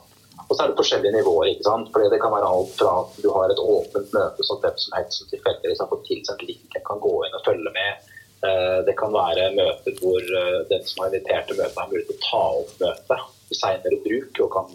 og 0.52 0.56
så 0.58 0.66
er 0.66 0.72
det 0.72 0.80
forskjellige 0.80 1.16
nivåer. 1.16 1.46
ikke 1.50 1.64
sant? 1.64 1.86
Fordi 1.92 2.10
Det 2.12 2.20
kan 2.20 2.34
være 2.36 2.48
alt 2.54 2.72
fra 2.80 2.90
at 3.02 3.12
du 3.24 3.28
har 3.32 3.48
et 3.48 3.62
åpent 3.74 4.10
møte 4.12 4.44
som 4.44 4.58
hvem 4.60 4.76
som 4.84 4.96
helst 4.98 5.18
som 5.18 5.30
tilfeldigvis 5.30 5.80
har 5.80 5.88
fått 5.92 6.04
tilsendt 6.08 6.44
linken, 6.44 6.82
kan 6.88 7.00
gå 7.00 7.14
inn 7.24 7.38
og 7.38 7.46
følge 7.46 7.72
med. 7.78 8.10
Eh, 8.48 8.78
det 8.88 8.94
kan 9.00 9.14
være 9.16 9.54
møter 9.56 9.96
hvor 10.02 10.20
eh, 10.40 10.58
den 10.68 10.84
som 10.84 11.00
har 11.00 11.08
invitert 11.08 11.48
til 11.48 11.56
møtet, 11.56 11.78
har 11.80 11.88
mulighet 11.88 12.10
til 12.12 12.18
å 12.20 12.26
ta 12.26 12.42
opp 12.60 12.84
møtet 12.84 13.24
i 13.48 13.58
senere 13.62 14.00
bruk. 14.04 14.42
og 14.44 14.52
kan 14.58 14.68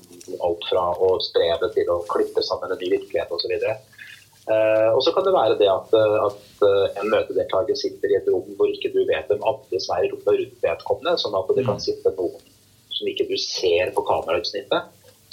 Alt 0.50 0.68
fra 0.72 0.88
å 0.98 1.12
spre 1.30 1.52
det 1.62 1.72
til 1.78 1.94
å 1.94 2.02
klippe 2.10 2.48
sammen 2.50 2.74
en 2.74 2.82
ny 2.82 2.92
virkelighet 2.98 3.38
osv. 3.38 3.56
Uh, 4.48 4.96
og 4.96 5.02
så 5.04 5.12
kan 5.12 5.26
det 5.28 5.34
være 5.36 5.56
det 5.60 5.68
at, 5.68 5.90
at 6.24 6.62
en 7.02 7.10
møtedeltaker 7.12 7.76
sitter 7.76 8.14
i 8.14 8.16
et 8.16 8.30
rom 8.32 8.54
hvor 8.56 8.70
ikke 8.72 8.94
du 8.94 9.02
vet 9.10 9.28
hvem 9.28 9.44
andre 9.44 9.82
som 9.84 9.98
er 9.98 10.06
i 10.06 10.12
rommet 10.14 10.38
rundt 10.40 10.62
vedkommende, 10.64 11.18
sånn 11.20 11.36
at 11.36 11.52
det 11.52 11.66
kan 11.68 11.76
mm. 11.76 11.84
sitte 11.84 12.14
noen 12.16 12.54
som 12.96 13.10
ikke 13.12 13.28
du 13.28 13.36
ser 13.42 13.92
på 13.92 14.06
kamerautsnittet 14.08 14.88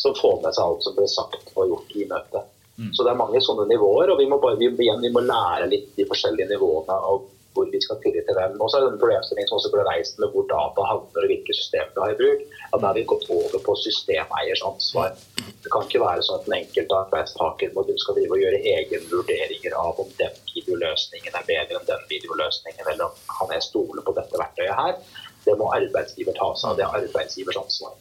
som 0.04 0.16
får 0.18 0.42
med 0.44 0.56
seg 0.56 0.64
alt 0.64 0.84
som 0.86 0.96
ble 0.98 1.08
sagt 1.10 1.54
og 1.54 1.70
gjort 1.72 1.96
i 1.96 2.08
møtet. 2.10 2.50
Mm. 2.74 2.90
Så 2.94 3.06
det 3.06 3.12
er 3.12 3.20
mange 3.20 3.40
sånne 3.44 3.68
nivåer, 3.70 4.10
og 4.10 4.18
vi 4.18 4.26
må, 4.30 4.40
bare, 4.42 4.58
vi, 4.60 4.68
igjen, 4.72 5.02
vi 5.02 5.12
må 5.14 5.22
lære 5.24 5.70
litt 5.70 5.92
de 5.98 6.06
forskjellige 6.10 6.50
nivåene 6.50 6.96
av 7.10 7.22
hvor 7.54 7.68
vi 7.70 7.80
skal 7.80 8.00
tillit 8.02 8.26
til 8.26 8.34
dem. 8.34 8.56
Og 8.58 8.70
så 8.70 8.78
er 8.78 8.84
det 8.84 8.88
en 8.92 9.00
problemstilling 9.00 9.46
som 9.46 9.60
også 9.60 9.70
ble 9.70 9.84
reist 9.86 10.16
med 10.18 10.32
hvor 10.34 10.46
data 10.50 10.86
havner 10.88 11.26
og 11.26 11.30
hvilke 11.30 11.54
systemer 11.54 11.92
vi 11.94 12.02
har 12.02 12.14
i 12.14 12.18
bruk. 12.18 12.40
at 12.64 12.80
Da 12.80 12.88
har 12.88 12.96
vi 12.98 13.04
gått 13.12 13.28
over 13.30 13.62
på 13.66 13.76
systemeiers 13.78 14.62
ansvar. 14.66 15.14
Det 15.62 15.70
kan 15.72 15.86
ikke 15.86 16.02
være 16.02 16.24
sånn 16.26 16.40
at 16.40 16.48
den 16.48 16.56
enkelte 16.58 16.98
arbeidstaker 16.98 17.76
må 17.76 17.86
skal 18.02 18.18
drive 18.18 18.34
og 18.34 18.42
gjøre 18.42 18.62
egne 18.74 19.00
vurderinger 19.12 19.76
av 19.78 20.00
om 20.02 20.10
den 20.18 20.40
videoløsningen 20.50 21.38
er 21.38 21.46
bedre 21.52 21.78
enn 21.78 21.90
den 21.92 22.02
videoløsningen, 22.10 22.88
eller 22.90 23.06
om 23.06 23.22
kan 23.36 23.54
jeg 23.54 23.68
stole 23.68 24.02
på 24.02 24.16
dette 24.18 24.40
verktøyet 24.40 24.80
her. 24.80 24.98
Det 25.46 25.54
må 25.60 25.70
arbeidsgiver 25.78 26.34
ta 26.34 26.50
seg 26.58 26.72
av. 26.72 26.80
Det 26.80 26.88
er 26.88 26.98
arbeidsgivers 27.04 27.62
ansvar. 27.62 27.94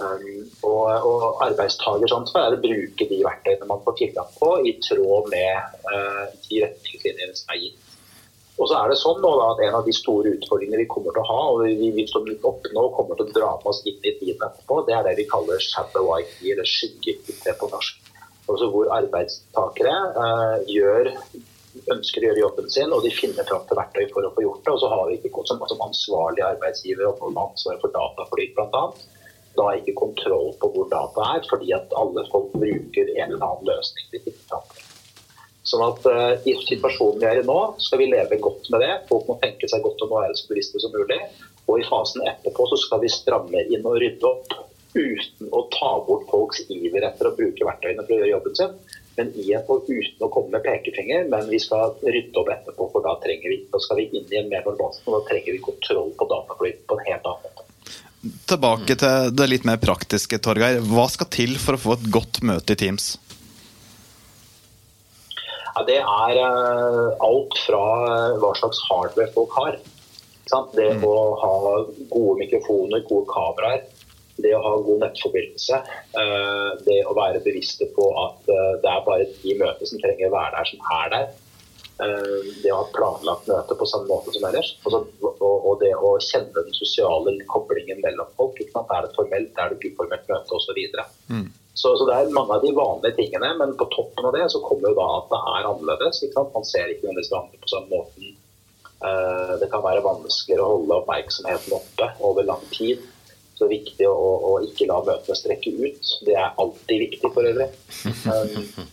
Um, 0.00 0.48
og, 0.64 1.04
og 1.04 1.42
arbeidstakers 1.44 2.14
ansvar 2.16 2.48
er 2.48 2.56
å 2.56 2.62
bruke 2.62 3.06
de 3.10 3.18
verktøyene 3.22 3.68
man 3.68 3.82
får 3.84 3.98
tilgang 4.00 4.30
på, 4.38 4.50
i 4.64 4.72
tråd 4.82 5.28
med 5.32 5.76
uh, 5.88 6.24
de 6.48 6.62
retningslinjene 6.64 7.36
som 7.36 7.52
er 7.54 7.60
gitt. 7.66 7.78
Og 8.60 8.68
så 8.68 8.78
er 8.78 8.92
det 8.92 8.98
sånn 9.00 9.20
nå 9.24 9.30
da, 9.38 9.46
at 9.54 9.62
En 9.64 9.76
av 9.78 9.86
de 9.86 9.94
store 9.96 10.34
utfordringene 10.36 10.82
vi 10.82 10.90
kommer 10.90 11.14
til 11.14 11.24
å 11.24 11.28
ha, 11.28 11.40
og 11.52 11.62
vi, 11.64 11.90
vi 11.96 12.06
står 12.08 12.26
midt 12.28 12.44
oppe 12.48 12.72
nå 12.76 12.88
kommer 12.96 13.18
til 13.18 13.30
å 13.30 13.36
dra 13.36 13.52
med 13.60 13.70
oss 13.72 13.80
inn 13.84 14.00
i 14.00 14.14
tiden 14.18 14.44
etterpå, 14.48 14.82
det 14.88 14.96
er 14.96 15.06
det 15.08 15.16
vi 15.20 15.28
kaller 15.30 15.62
shadow 15.64 16.12
IT, 16.18 16.36
eller 16.52 16.68
skygge-IT 16.68 17.48
på 17.60 17.70
norsk. 17.72 18.12
Altså 18.50 18.68
Hvor 18.72 18.92
arbeidstakere 18.96 19.96
uh, 20.18 20.58
gjør 20.68 21.12
ønsker 21.92 22.20
å 22.20 22.28
gjøre 22.28 22.42
jobben 22.42 22.70
sin, 22.70 22.92
og 22.92 23.04
de 23.04 23.12
finner 23.14 23.46
fram 23.48 23.64
til 23.68 23.78
verktøy 23.78 24.04
for 24.12 24.28
å 24.28 24.32
få 24.36 24.44
gjort 24.44 24.64
det. 24.66 24.74
Og 24.74 24.80
så 24.82 24.90
har 24.92 25.02
vi 25.08 25.18
ikke 25.18 25.44
som, 25.48 25.62
som 25.70 25.84
ansvarlig 25.86 26.44
arbeidsgiver 26.44 27.08
og 27.08 27.22
ansvar 27.32 27.80
for 27.80 27.94
dataflyt 27.94 28.54
bl.a. 28.58 28.84
Da 29.58 29.68
ikke 29.76 29.96
kontroll 29.98 30.52
på 30.60 30.70
hvor 30.74 30.88
data 30.92 31.26
er, 31.34 31.44
fordi 31.50 31.74
at 31.76 31.92
alle 31.98 32.24
folk 32.32 32.54
bruker 32.56 33.12
en 33.18 33.34
eller 33.34 33.44
annen 33.44 33.68
løsning. 33.68 34.34
Sånn 35.68 35.84
at 35.86 36.08
uh, 36.08 36.32
I 36.48 36.56
situasjonen 36.64 37.20
vi 37.20 37.28
er 37.28 37.40
i 37.40 37.46
nå, 37.46 37.58
skal 37.80 38.00
vi 38.02 38.10
leve 38.10 38.40
godt 38.42 38.68
med 38.72 38.82
det. 38.84 38.92
Folk 39.10 39.28
må 39.28 39.38
tenke 39.44 39.68
seg 39.70 39.84
godt 39.84 40.02
om 40.04 40.12
å 40.12 40.22
være 40.24 40.38
så 40.38 40.48
bevisste 40.50 40.82
som 40.82 40.94
mulig. 40.96 41.20
Og 41.68 41.78
i 41.78 41.86
fasen 41.86 42.24
etterpå 42.26 42.66
så 42.72 42.80
skal 42.80 43.04
vi 43.04 43.12
stramme 43.12 43.64
inn 43.68 43.86
og 43.86 44.00
rydde 44.02 44.28
opp 44.28 44.56
uten 44.92 45.52
å 45.56 45.62
ta 45.72 45.92
bort 46.04 46.26
folks 46.28 46.66
iver 46.68 47.06
etter 47.06 47.30
å 47.30 47.36
bruke 47.36 47.64
verktøyene 47.64 48.02
for 48.04 48.12
å 48.12 48.18
gjøre 48.18 48.34
jobben 48.34 48.58
sin 48.58 48.74
men 49.16 49.32
i 49.36 49.52
en, 49.52 49.64
og 49.68 49.88
uten 49.88 50.24
å 50.24 50.30
komme 50.32 50.56
med 50.56 50.64
pekefinger. 50.66 51.26
Men 51.32 51.48
vi 51.50 51.60
skal 51.62 51.96
rydde 52.02 52.40
opp 52.40 52.52
etterpå, 52.54 52.88
for 52.94 53.04
da 53.04 53.16
trenger 53.24 53.52
vi, 53.52 53.60
da 53.72 53.80
skal 53.82 54.00
vi 54.00 54.08
inn 54.10 54.28
i 54.30 54.40
en 54.40 54.50
mer 54.52 54.64
normal 54.66 54.96
og 55.04 55.18
da 55.18 55.22
trenger 55.28 55.56
vi 55.56 55.64
kontroll 55.64 56.12
på 56.18 56.28
dataflyt 56.30 56.84
på 56.88 56.98
en 56.98 57.06
helt 57.08 57.28
annen 57.28 57.46
måte. 57.48 57.68
Tilbake 58.52 58.96
til 59.00 59.32
det 59.32 59.48
litt 59.48 59.66
mer 59.68 59.80
praktiske, 59.80 60.38
Torgeir. 60.44 60.82
Hva 60.84 61.06
skal 61.10 61.30
til 61.32 61.56
for 61.60 61.78
å 61.78 61.80
få 61.80 61.96
et 61.96 62.08
godt 62.12 62.42
møte 62.44 62.76
i 62.76 62.80
Teams? 62.82 63.14
Ja, 65.72 65.82
det 65.88 66.02
er 66.02 66.40
uh, 66.42 67.16
alt 67.24 67.56
fra 67.64 67.82
uh, 68.02 68.36
hva 68.42 68.52
slags 68.60 68.82
hardware 68.90 69.32
folk 69.32 69.56
har. 69.56 69.80
Det 70.76 70.88
mm. 70.98 71.04
å 71.08 71.16
ha 71.40 71.52
gode 72.12 72.34
mikrofoner, 72.42 73.00
gode 73.08 73.24
kameraer 73.30 73.86
det 74.40 74.52
å 74.56 74.62
ha 74.64 74.72
god 74.84 75.04
nettforbindelse, 75.04 75.78
eh, 76.22 76.68
det 76.86 76.98
å 77.08 77.14
være 77.16 77.42
bevisste 77.44 77.88
på 77.96 78.08
at 78.24 78.50
eh, 78.50 78.74
det 78.82 78.90
er 78.90 79.06
bare 79.06 79.28
de 79.42 79.56
møter 79.60 79.88
som 79.88 80.00
trenger 80.02 80.30
å 80.30 80.36
være 80.36 80.54
der, 80.56 80.70
som 80.70 80.92
er 80.98 81.12
der. 81.14 81.26
Eh, 82.02 82.52
det 82.62 82.72
å 82.72 82.80
ha 82.80 82.86
planlagt 82.94 83.48
møte 83.50 83.76
på 83.78 83.86
samme 83.86 84.08
måte 84.10 84.34
som 84.34 84.44
ellers. 84.48 84.72
Og 84.90 85.72
det 85.82 85.92
å 85.94 86.12
kjenne 86.24 86.64
den 86.64 86.74
sosiale 86.74 87.34
koblingen 87.50 88.00
mellom 88.02 88.30
folk. 88.38 88.58
Er 88.58 89.06
det 89.06 89.12
formelt, 89.16 89.52
er 89.54 89.70
det 89.70 89.78
et 89.78 89.92
uformelt 89.92 90.30
møte 90.30 90.56
osv. 90.58 90.80
Så, 90.94 91.06
mm. 91.30 91.48
så, 91.74 91.94
så 91.98 92.08
det 92.08 92.18
er 92.18 92.34
mange 92.34 92.58
av 92.58 92.64
de 92.64 92.72
vanlige 92.76 93.18
tingene, 93.20 93.52
men 93.60 93.76
på 93.78 93.88
toppen 93.94 94.28
av 94.28 94.34
det 94.36 94.48
så 94.54 94.62
kommer 94.64 94.90
jo 94.90 94.98
da 94.98 95.08
at 95.20 95.28
det 95.30 95.40
er 95.54 95.68
annerledes. 95.70 96.22
Man 96.38 96.68
ser 96.68 96.90
ikke 96.90 97.06
nødvendigvis 97.06 97.32
hverandre 97.34 97.62
på 97.62 97.74
samme 97.74 97.92
måten. 97.92 98.38
Det 99.58 99.66
kan 99.70 99.82
være 99.82 100.04
vanskeligere 100.04 100.62
å 100.62 100.74
holde 100.76 100.98
oppmerksomheten 101.00 101.74
oppe 101.74 102.06
over 102.22 102.46
lang 102.46 102.62
tid. 102.74 103.02
Så 103.52 103.66
det 103.66 103.68
er 103.68 103.80
viktig 103.80 104.06
å, 104.08 104.28
å 104.48 104.52
ikke 104.66 104.86
la 104.90 104.98
møtene 105.06 105.38
strekke 105.38 105.74
ut. 105.78 106.12
Det 106.26 106.34
er 106.38 106.54
alltid 106.62 107.06
viktig 107.06 107.30
for 107.34 107.46
øvrig. 107.52 107.70
Um, 108.22 108.90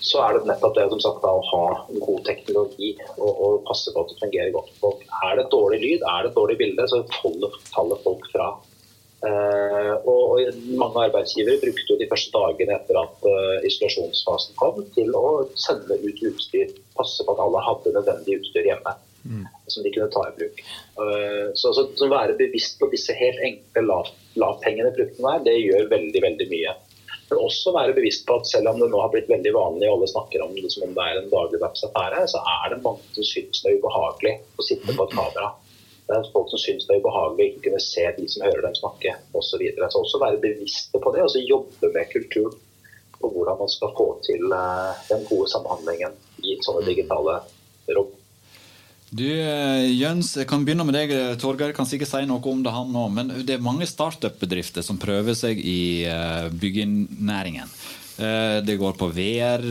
så 0.00 0.22
er 0.24 0.36
det 0.36 0.48
nettopp 0.48 0.76
det 0.78 0.86
som 0.92 1.02
sagt, 1.02 1.20
da, 1.24 1.32
å 1.36 1.44
ha 1.50 1.64
god 2.06 2.24
teknologi 2.24 2.94
og, 3.18 3.28
og, 3.30 3.60
passe 3.68 3.92
på 3.92 4.02
at 4.02 4.12
det 4.12 4.18
fungerer 4.22 4.54
godt 4.54 4.72
for 4.72 4.88
folk. 4.88 5.04
Er 5.28 5.36
det 5.38 5.50
dårlig 5.52 5.80
lyd, 5.84 6.06
er 6.08 6.26
det 6.26 6.34
dårlig 6.36 6.56
bilde, 6.60 6.86
så 6.88 7.02
faller, 7.20 8.00
folk 8.04 8.26
fra. 8.32 8.48
Uh, 9.20 9.92
og, 10.08 10.22
og, 10.32 10.60
Mange 10.80 11.04
arbeidsgivere 11.10 11.60
brukte 11.60 11.92
jo 11.92 11.98
de 12.00 12.08
første 12.08 12.32
dagene 12.32 12.78
etter 12.78 12.96
at 13.02 13.28
uh, 13.28 13.58
isolasjonsfasen 13.68 14.56
kom, 14.56 14.80
til 14.96 15.12
å 15.16 15.26
sende 15.60 16.00
ut 16.00 16.24
utstyr. 16.30 16.72
Passe 16.96 17.26
på 17.26 17.36
at 17.36 17.44
alle 17.44 17.64
hadde 17.68 17.92
nødvendig 17.98 18.40
utstyr 18.40 18.70
hjemme 18.70 18.96
mm. 19.28 19.44
som 19.68 19.84
de 19.84 19.92
kunne 19.92 20.08
ta 20.14 20.24
i 20.30 20.36
bruk. 20.38 20.62
Uh, 20.96 21.52
så, 21.52 21.74
så, 21.76 21.90
så 22.00 22.08
være 22.08 22.38
bevisst 22.40 22.80
på 22.80 22.88
disse 22.94 23.12
helt 23.20 23.44
enkle 23.44 23.84
lav, 23.84 24.08
lavthengende 24.40 24.94
fruktene 24.96 25.36
her, 25.36 25.44
det 25.44 25.58
gjør 25.60 25.92
veldig, 25.92 26.24
veldig 26.30 26.48
mye. 26.54 26.78
Men 27.30 27.42
også 27.46 27.72
være 27.74 27.94
bevisst 27.94 28.24
på 28.26 28.40
at 28.40 28.48
selv 28.50 28.72
om 28.72 28.80
det 28.82 28.88
nå 28.90 29.00
har 29.00 29.10
blitt 29.12 29.28
veldig 29.30 29.52
vanlig, 29.54 29.86
og 29.88 30.00
alle 30.00 30.10
snakker 30.10 30.42
om 30.42 30.54
det 30.56 30.70
som 30.74 30.88
om 30.88 30.94
det 30.96 31.06
er 31.06 31.20
en 31.20 31.30
dagligdags 31.30 31.84
affære, 31.86 32.24
så 32.32 32.42
er 32.42 32.72
det 32.72 32.80
mange 32.82 33.16
som 33.16 33.26
syns 33.28 33.62
det 33.62 33.70
er 33.70 33.78
ubehagelig 33.78 34.32
å 34.58 34.66
sitte 34.66 34.96
på 34.96 35.06
et 35.06 35.14
kamera. 35.14 35.52
Det 36.08 36.16
er 36.16 36.32
folk 36.34 36.50
som 36.50 36.58
syns 36.58 36.88
det 36.88 36.96
er 36.96 37.04
ubehagelig 37.04 37.44
å 37.44 37.50
ikke 37.52 37.64
kunne 37.68 37.84
se 37.84 38.08
de 38.16 38.26
som 38.32 38.46
hører 38.48 38.66
dem 38.66 38.74
snakke 38.80 39.14
osv. 39.30 39.46
Så, 39.52 39.60
videre. 39.62 39.90
så 39.92 40.02
også 40.02 40.22
være 40.24 40.42
bevisste 40.42 41.02
på 41.02 41.14
det, 41.14 41.22
og 41.22 41.30
så 41.30 41.44
jobbe 41.44 41.92
med 41.94 42.10
kulturen 42.10 42.58
på 43.20 43.30
hvordan 43.30 43.60
man 43.60 43.70
skal 43.70 43.92
få 43.98 44.08
til 44.26 44.56
eh, 44.56 45.02
den 45.10 45.26
gode 45.28 45.50
samhandlingen 45.52 46.16
i 46.42 46.56
sånne 46.64 46.82
digitale 46.88 47.38
rom. 47.94 48.10
Du, 49.10 49.26
eh, 49.26 49.90
Jøns, 49.90 50.36
jeg 50.38 50.46
kan 50.46 50.62
begynne 50.62 50.84
med 50.86 50.94
deg. 50.94 51.12
Torgeir 51.42 51.72
kan 51.74 51.88
sikkert 51.88 52.12
si 52.12 52.26
noe 52.30 52.42
om 52.46 52.60
det, 52.62 52.70
han 52.70 52.92
nå. 52.94 53.08
Men 53.10 53.32
det 53.42 53.56
er 53.56 53.64
mange 53.64 53.88
startup-bedrifter 53.90 54.86
som 54.86 55.00
prøver 55.02 55.34
seg 55.34 55.58
i 55.58 56.06
uh, 56.06 56.46
byggenæringen. 56.54 57.74
Det 58.20 58.74
går 58.76 58.98
på 59.00 59.06
VR. 59.16 59.62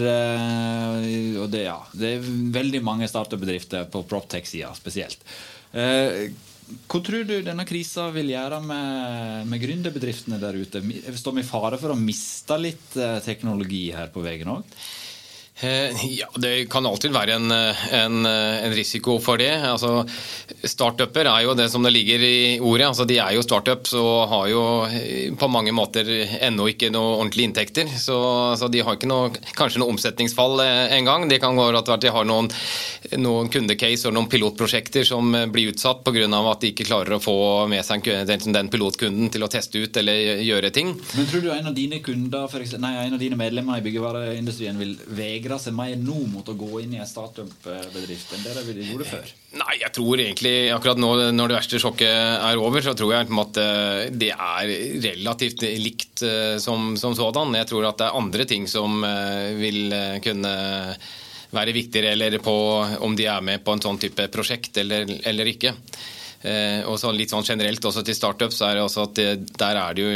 Og 1.37 1.51
det, 1.53 1.59
ja, 1.67 1.75
det 1.93 2.15
er 2.15 2.29
veldig 2.55 2.79
mange 2.81 3.05
startup-bedrifter 3.05 3.85
på 3.93 4.01
Proptech-sida 4.09 4.71
spesielt. 4.73 5.21
hva 5.69 7.01
tror 7.05 7.27
du 7.29 7.35
denne 7.45 7.67
krisa 7.69 8.07
vil 8.15 8.31
gjøre 8.33 8.57
med, 8.65 9.45
med 9.51 9.61
gründerbedriftene 9.61 10.41
der 10.41 10.57
ute? 10.57 10.81
Står 11.13 11.37
vi 11.37 11.45
i 11.45 11.51
fare 11.51 11.77
for 11.77 11.93
å 11.93 11.99
miste 12.01 12.57
litt 12.57 12.97
teknologi 13.27 13.91
her 13.93 14.09
på 14.09 14.25
veien 14.25 14.49
òg? 14.55 14.65
Eh, 15.61 16.05
ja, 16.05 16.27
Det 16.35 16.69
kan 16.71 16.85
alltid 16.85 17.11
være 17.11 17.35
en, 17.35 17.51
en, 17.51 18.25
en 18.25 18.73
risiko 18.73 19.17
for 19.19 19.39
det. 19.41 19.51
Altså, 19.67 20.05
startuper 20.63 21.27
er 21.27 21.43
jo 21.43 21.55
det 21.57 21.67
som 21.71 21.83
det 21.83 21.91
ligger 21.91 22.23
i 22.23 22.59
ordet. 22.63 22.87
Altså, 22.87 23.05
de 23.09 23.17
er 23.19 23.35
jo 23.35 23.43
startups 23.43 23.93
og 23.99 24.29
har 24.31 24.45
jo 24.53 24.61
eh, 24.87 25.33
på 25.35 25.49
mange 25.51 25.73
måter 25.75 26.07
ennå 26.39 26.69
ikke 26.71 26.91
noe 26.95 27.17
ordentlige 27.17 27.49
inntekter. 27.49 27.91
Så, 27.99 28.19
så 28.59 28.69
de 28.71 28.83
har 28.85 28.95
ikke 28.95 29.09
noe, 29.11 29.33
kanskje 29.57 29.83
noe 29.83 29.91
omsetningsfall 29.91 30.63
eh, 30.63 30.95
engang. 30.95 31.27
Det 31.29 31.41
kan 31.43 31.59
gå 31.59 31.67
at 31.75 31.91
de 32.05 32.13
har 32.15 32.27
noen, 32.27 32.47
noen 33.19 33.51
kundecase 33.51 34.07
og 34.07 34.15
noen 34.15 34.31
pilotprosjekter 34.31 35.03
som 35.07 35.35
blir 35.51 35.73
utsatt 35.73 36.05
pga. 36.07 36.23
at 36.29 36.63
de 36.63 36.71
ikke 36.71 36.87
klarer 36.87 37.17
å 37.17 37.21
få 37.23 37.37
med 37.71 37.83
seg 37.85 38.07
den 38.29 38.71
pilotkunden 38.71 39.27
til 39.33 39.43
å 39.43 39.51
teste 39.51 39.79
ut 39.83 39.97
eller 39.99 40.39
gjøre 40.45 40.71
ting. 40.71 40.95
Men 41.17 41.27
Tror 41.29 41.43
du 41.43 41.51
en 41.51 41.67
av 41.67 41.75
dine 41.75 41.99
kunder, 42.03 42.47
eksempel, 42.47 42.81
nei, 42.87 42.95
en 43.05 43.19
av 43.19 43.21
dine 43.21 43.37
medlemmer 43.39 43.79
i 43.79 43.85
byggevareindustrien 43.85 44.79
vil 44.79 44.95
vegre 45.19 45.48
vegrer 45.49 45.61
seg 45.61 45.75
mer 45.75 45.95
nå 45.97 46.17
mot 46.29 46.47
å 46.49 46.55
gå 46.57 46.81
inn 46.83 46.93
i 46.93 46.99
en 47.01 47.09
startup-bedrift 47.09 48.33
enn 48.35 48.43
det 48.45 48.75
de 48.77 48.85
gjorde 48.85 49.07
før? 49.09 49.31
Nei, 49.57 49.79
jeg 49.81 49.91
tror 49.95 50.21
egentlig 50.21 50.53
akkurat 50.73 51.01
nå 51.01 51.09
når 51.33 51.49
det 51.49 51.57
verste 51.57 51.81
sjokket 51.81 52.45
er 52.45 52.61
over, 52.61 52.83
så 52.85 52.93
tror 52.97 53.15
jeg 53.15 53.29
at 53.43 53.61
eh, 53.63 54.03
det 54.13 54.29
er 54.35 54.73
relativt 55.07 55.65
likt 55.81 56.23
eh, 56.27 56.57
som, 56.61 56.93
som 56.99 57.17
sådan. 57.17 57.57
Jeg 57.57 57.69
tror 57.71 57.89
at 57.89 57.97
det 58.01 58.09
er 58.09 58.19
andre 58.19 58.45
ting 58.49 58.69
som 58.69 59.01
eh, 59.05 59.57
vil 59.57 59.95
kunne 60.25 60.53
være 61.49 61.73
viktigere, 61.73 62.13
eller 62.13 62.37
på 62.45 62.55
om 63.01 63.15
de 63.17 63.25
er 63.25 63.41
med 63.41 63.65
på 63.65 63.73
en 63.73 63.81
sånn 63.81 63.97
type 64.01 64.29
prosjekt 64.29 64.77
eller, 64.77 65.09
eller 65.25 65.49
ikke. 65.49 65.73
Og 66.39 66.95
så 67.01 67.11
litt 67.11 67.33
sånn 67.33 67.43
generelt 67.43 67.83
også 67.83 67.99
til 68.07 68.15
startups 68.15 68.61
er 68.63 68.77
det 68.77 68.83
også 68.85 69.03
at 69.09 69.17
det, 69.17 69.29
der 69.59 69.79
er 69.81 69.97
det 69.97 70.05
jo 70.05 70.11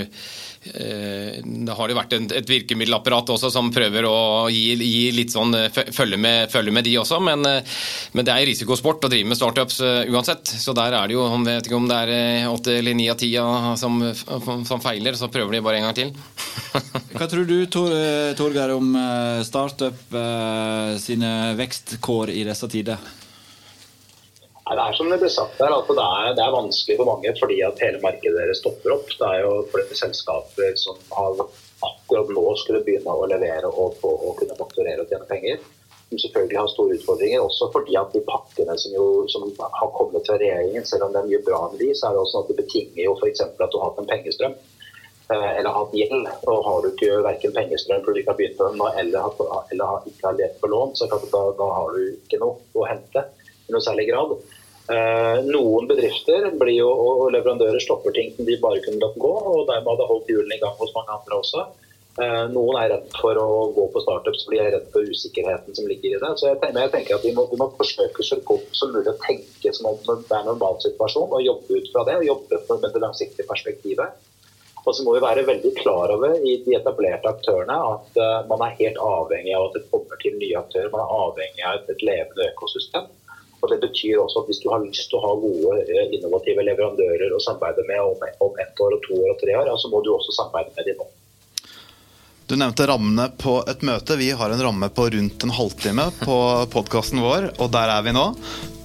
Eh, 0.66 1.44
det 1.44 1.76
har 1.76 1.92
jo 1.92 1.96
vært 1.98 2.14
et 2.16 2.48
virkemiddelapparat 2.48 3.34
også 3.34 3.50
som 3.52 3.72
prøver 3.74 4.06
å 4.08 4.48
gi, 4.52 4.78
gi 4.80 5.10
litt 5.12 5.34
sånn 5.34 5.52
eh, 5.60 5.82
følge 5.92 6.20
med, 6.20 6.48
følge 6.54 6.72
med, 6.72 6.88
de 6.88 6.94
også, 7.02 7.20
men, 7.24 7.44
eh, 7.50 7.82
men, 8.16 8.24
det 8.24 8.32
er 8.32 8.48
risikosport 8.48 9.04
å 9.04 9.10
drive 9.12 9.28
med 9.28 9.40
startups 9.40 9.82
uansett. 9.84 10.48
Så 10.48 10.76
der 10.78 10.96
er 10.96 11.10
det 11.10 11.18
jo, 11.18 11.26
jeg 11.28 11.44
vet 11.50 11.68
ikke 11.68 11.80
om 11.82 11.90
det 11.90 11.98
er 12.06 12.48
åtte 12.48 12.78
eller 12.80 12.96
ni 12.96 13.10
av 13.12 13.20
ti 13.20 13.34
som, 13.80 14.00
som, 14.16 14.80
feiler, 14.84 15.18
så 15.20 15.28
prøver 15.32 15.58
de 15.58 15.64
bare 15.66 15.82
en 15.82 15.90
gang 15.90 15.98
til. 15.98 16.14
Hva 17.18 17.28
tror 17.28 17.50
du 17.50 17.58
Torgeir, 17.68 18.76
om 18.78 18.96
startup 19.44 20.16
sine 21.04 21.34
vekstkår 21.60 22.32
i 22.32 22.46
disse 22.48 22.72
tider? 22.72 23.23
Det 24.64 24.80
er 24.80 24.96
som 24.96 25.10
det 25.12 25.20
ble 25.20 25.28
sagt 25.32 25.60
her, 25.60 25.74
at 25.76 25.90
det 25.92 26.04
er, 26.04 26.28
det 26.38 26.44
er, 26.44 26.54
vanskelig 26.56 26.96
for 27.00 27.10
mange 27.10 27.32
fordi 27.36 27.58
at 27.68 27.82
hele 27.84 28.00
markedet 28.04 28.38
deres 28.38 28.62
stopper 28.64 28.96
opp. 28.96 29.10
Det 29.20 29.28
er 29.28 29.42
jo 29.44 29.52
flere 29.74 29.98
selskaper 30.00 30.78
som 30.80 31.02
akkurat 31.84 32.32
nå 32.32 32.44
skulle 32.62 32.84
begynne 32.86 33.12
å 33.12 33.28
levere 33.28 33.68
og, 33.68 33.98
på, 34.00 34.08
og 34.08 34.38
kunne 34.40 34.56
fakturere 34.60 35.04
og 35.04 35.12
tjene 35.12 35.28
penger. 35.28 35.60
Som 36.08 36.22
selvfølgelig 36.22 36.60
har 36.62 36.72
store 36.72 36.96
utfordringer. 36.96 37.44
Også 37.44 37.68
fordi 37.76 37.98
at 38.00 38.16
de 38.16 38.24
pakkene 38.30 38.78
som, 38.80 38.96
jo, 38.96 39.10
som 39.34 39.50
har 39.60 39.94
kommet 39.98 40.32
fra 40.32 40.40
regjeringen, 40.40 40.88
selv 40.88 41.10
om 41.10 41.14
det 41.14 41.24
er 41.26 41.30
mye 41.34 41.44
bra 41.44 41.62
med 41.68 41.84
de, 41.84 41.92
så 41.92 42.08
er 42.08 42.16
det 42.16 42.24
også 42.24 42.38
sånn 42.38 42.48
at 42.48 42.54
det 42.54 42.60
betinger 42.64 43.04
jo 43.04 43.18
f.eks. 43.20 43.44
at 43.44 43.60
du 43.68 43.80
har 43.82 43.88
hatt 43.90 44.02
en 44.02 44.12
pengestrøm 44.16 44.56
eh, 44.56 45.52
eller 45.60 45.80
hatt 45.82 46.00
gjeld. 46.00 46.34
Og 46.48 46.66
har 46.70 46.80
du 46.80 46.92
ikke 46.94 47.22
verken 47.28 47.60
pengestrøm 47.60 48.08
fordi 48.08 48.22
du 48.22 48.24
ikke 48.24 48.38
har 48.38 48.40
begynt 48.40 48.60
på 48.64 48.72
den, 48.72 48.88
eller, 49.04 49.40
eller 49.76 50.12
ikke 50.14 50.30
har 50.30 50.40
levd 50.40 50.60
på 50.64 50.72
lån, 50.72 50.96
så 50.96 51.12
da, 51.12 51.20
da, 51.36 51.72
har 51.82 51.98
du 51.98 52.04
ikke 52.14 52.46
noe 52.48 52.62
å 52.80 52.88
hente 52.88 53.28
i 53.68 53.76
noe 53.76 53.84
særlig 53.84 54.10
grad. 54.12 54.36
Eh, 54.92 55.38
noen 55.48 55.88
bedrifter 55.88 56.50
blir 56.60 56.76
jo, 56.82 56.90
og 56.92 57.30
leverandører 57.32 57.80
stopper 57.80 58.16
ting 58.16 58.34
som 58.36 58.48
de 58.48 58.60
bare 58.60 58.82
kunne 58.84 59.00
latt 59.00 59.16
gå, 59.16 59.32
og 59.32 59.64
dermed 59.70 59.94
hadde 59.94 60.10
holdt 60.10 60.32
hjulene 60.32 60.58
i 60.58 60.64
gang 60.64 60.76
hos 60.80 60.92
mange 60.98 61.16
andre 61.16 61.40
også. 61.40 61.64
Eh, 62.14 62.44
noen 62.54 62.78
er 62.78 62.92
redd 62.92 63.16
for 63.18 63.40
å 63.42 63.46
gå 63.74 63.88
på 63.94 64.02
startups 64.04 64.44
fordi 64.46 64.60
de 64.60 64.66
er 64.68 64.76
redd 64.76 64.90
for 64.94 65.08
usikkerheten 65.08 65.78
som 65.78 65.88
ligger 65.90 66.12
i 66.12 66.20
det. 66.22 66.34
Så 66.38 66.52
jeg 66.52 66.60
tenker, 66.62 66.84
jeg 66.84 66.94
tenker 66.98 67.16
at 67.16 67.26
vi 67.26 67.32
må, 67.38 67.48
vi 67.50 67.58
må, 67.62 67.70
forsøke 67.80 68.28
så 68.28 68.38
godt 68.46 68.76
som 68.78 68.92
mulig 68.94 69.10
å 69.10 69.16
tenke 69.24 69.74
som 69.74 69.90
om 69.90 69.98
det 70.04 70.20
er 70.20 70.44
en 70.44 70.52
normalsituasjon, 70.52 71.32
og 71.32 71.48
jobbe 71.48 71.80
ut 71.80 71.90
fra 71.96 72.06
det. 72.10 72.20
og 72.20 72.30
Jobbe 72.30 72.62
med 72.76 72.94
det 72.94 73.02
langsiktige 73.08 73.50
perspektivet. 73.50 74.30
Og 74.84 74.92
så 74.92 75.06
må 75.08 75.16
vi 75.16 75.24
være 75.24 75.46
veldig 75.48 75.72
klar 75.80 76.12
over 76.12 76.36
i 76.44 76.58
de 76.66 76.76
etablerte 76.76 77.32
aktørene 77.32 77.76
at 77.88 78.18
uh, 78.20 78.42
man 78.50 78.66
er 78.66 78.76
helt 78.82 78.98
avhengig 79.00 79.54
av 79.56 79.70
at 79.70 79.78
det 79.78 79.86
kommer 79.88 80.20
til 80.20 80.36
nye 80.36 80.60
aktører. 80.60 80.90
Man 80.92 81.06
er 81.06 81.14
avhengig 81.24 81.64
av 81.70 81.94
et 81.94 82.04
levende 82.04 82.50
økosystem. 82.52 83.08
Og 83.64 83.72
Det 83.72 83.80
betyr 83.80 84.20
også 84.20 84.44
at 84.44 84.50
hvis 84.52 84.60
du 84.60 84.70
har 84.74 84.84
lyst 84.84 85.08
til 85.10 85.20
å 85.20 85.24
ha 85.24 85.34
gode, 85.40 85.76
eh, 85.88 86.10
innovative 86.18 86.66
leverandører 86.68 87.32
å 87.32 87.40
samarbeide 87.40 87.88
med 87.88 88.02
om, 88.04 88.26
om 88.44 88.58
ett 88.60 88.76
år, 88.84 88.98
og 88.98 89.06
to 89.08 89.16
år 89.24 89.32
og 89.32 89.40
tre 89.40 89.56
år, 89.56 89.70
ja, 89.72 89.78
så 89.80 89.92
må 89.92 90.04
du 90.04 90.12
også 90.12 90.36
samarbeide 90.36 90.76
med 90.76 90.90
dem 90.92 91.00
nå. 91.00 91.08
Du 92.52 92.58
nevnte 92.60 92.86
rammene 92.90 93.30
på 93.40 93.62
et 93.72 93.86
møte. 93.88 94.20
Vi 94.20 94.34
har 94.36 94.52
en 94.52 94.64
ramme 94.68 94.90
på 94.92 95.08
rundt 95.16 95.46
en 95.48 95.56
halvtime 95.56 96.10
på 96.20 96.38
podkasten 96.76 97.24
vår, 97.24 97.54
og 97.56 97.72
der 97.72 97.94
er 97.96 98.04
vi 98.04 98.12
nå. 98.12 98.26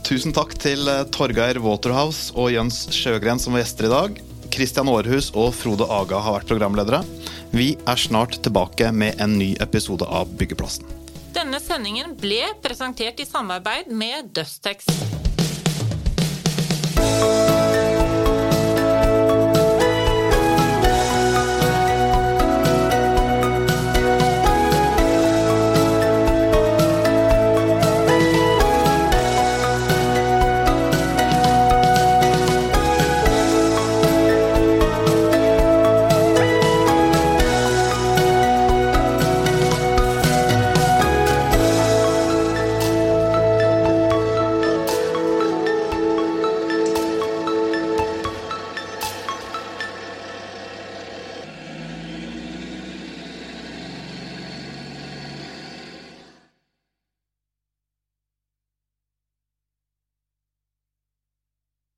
Tusen 0.06 0.32
takk 0.32 0.54
til 0.62 0.86
eh, 0.86 1.02
Torgeir 1.10 1.58
Waterhouse 1.64 2.30
og 2.38 2.52
Jøns 2.54 2.86
Sjøgren 2.94 3.42
som 3.42 3.58
var 3.58 3.64
gjester 3.64 3.90
i 3.90 3.94
dag. 3.96 4.22
Kristian 4.54 4.88
Aarhus 4.88 5.32
og 5.34 5.50
Frode 5.58 5.90
Aga 5.90 6.22
har 6.22 6.38
vært 6.38 6.54
programledere. 6.54 7.02
Vi 7.50 7.74
er 7.82 8.00
snart 8.00 8.38
tilbake 8.46 8.92
med 8.94 9.18
en 9.20 9.34
ny 9.42 9.50
episode 9.60 10.06
av 10.06 10.30
Byggeplassen. 10.38 10.86
Denne 11.34 11.60
sendingen 11.60 12.14
ble 12.18 12.42
presentert 12.64 13.20
i 13.20 13.28
samarbeid 13.28 13.92
med 13.92 14.32
Døstex. 14.36 15.17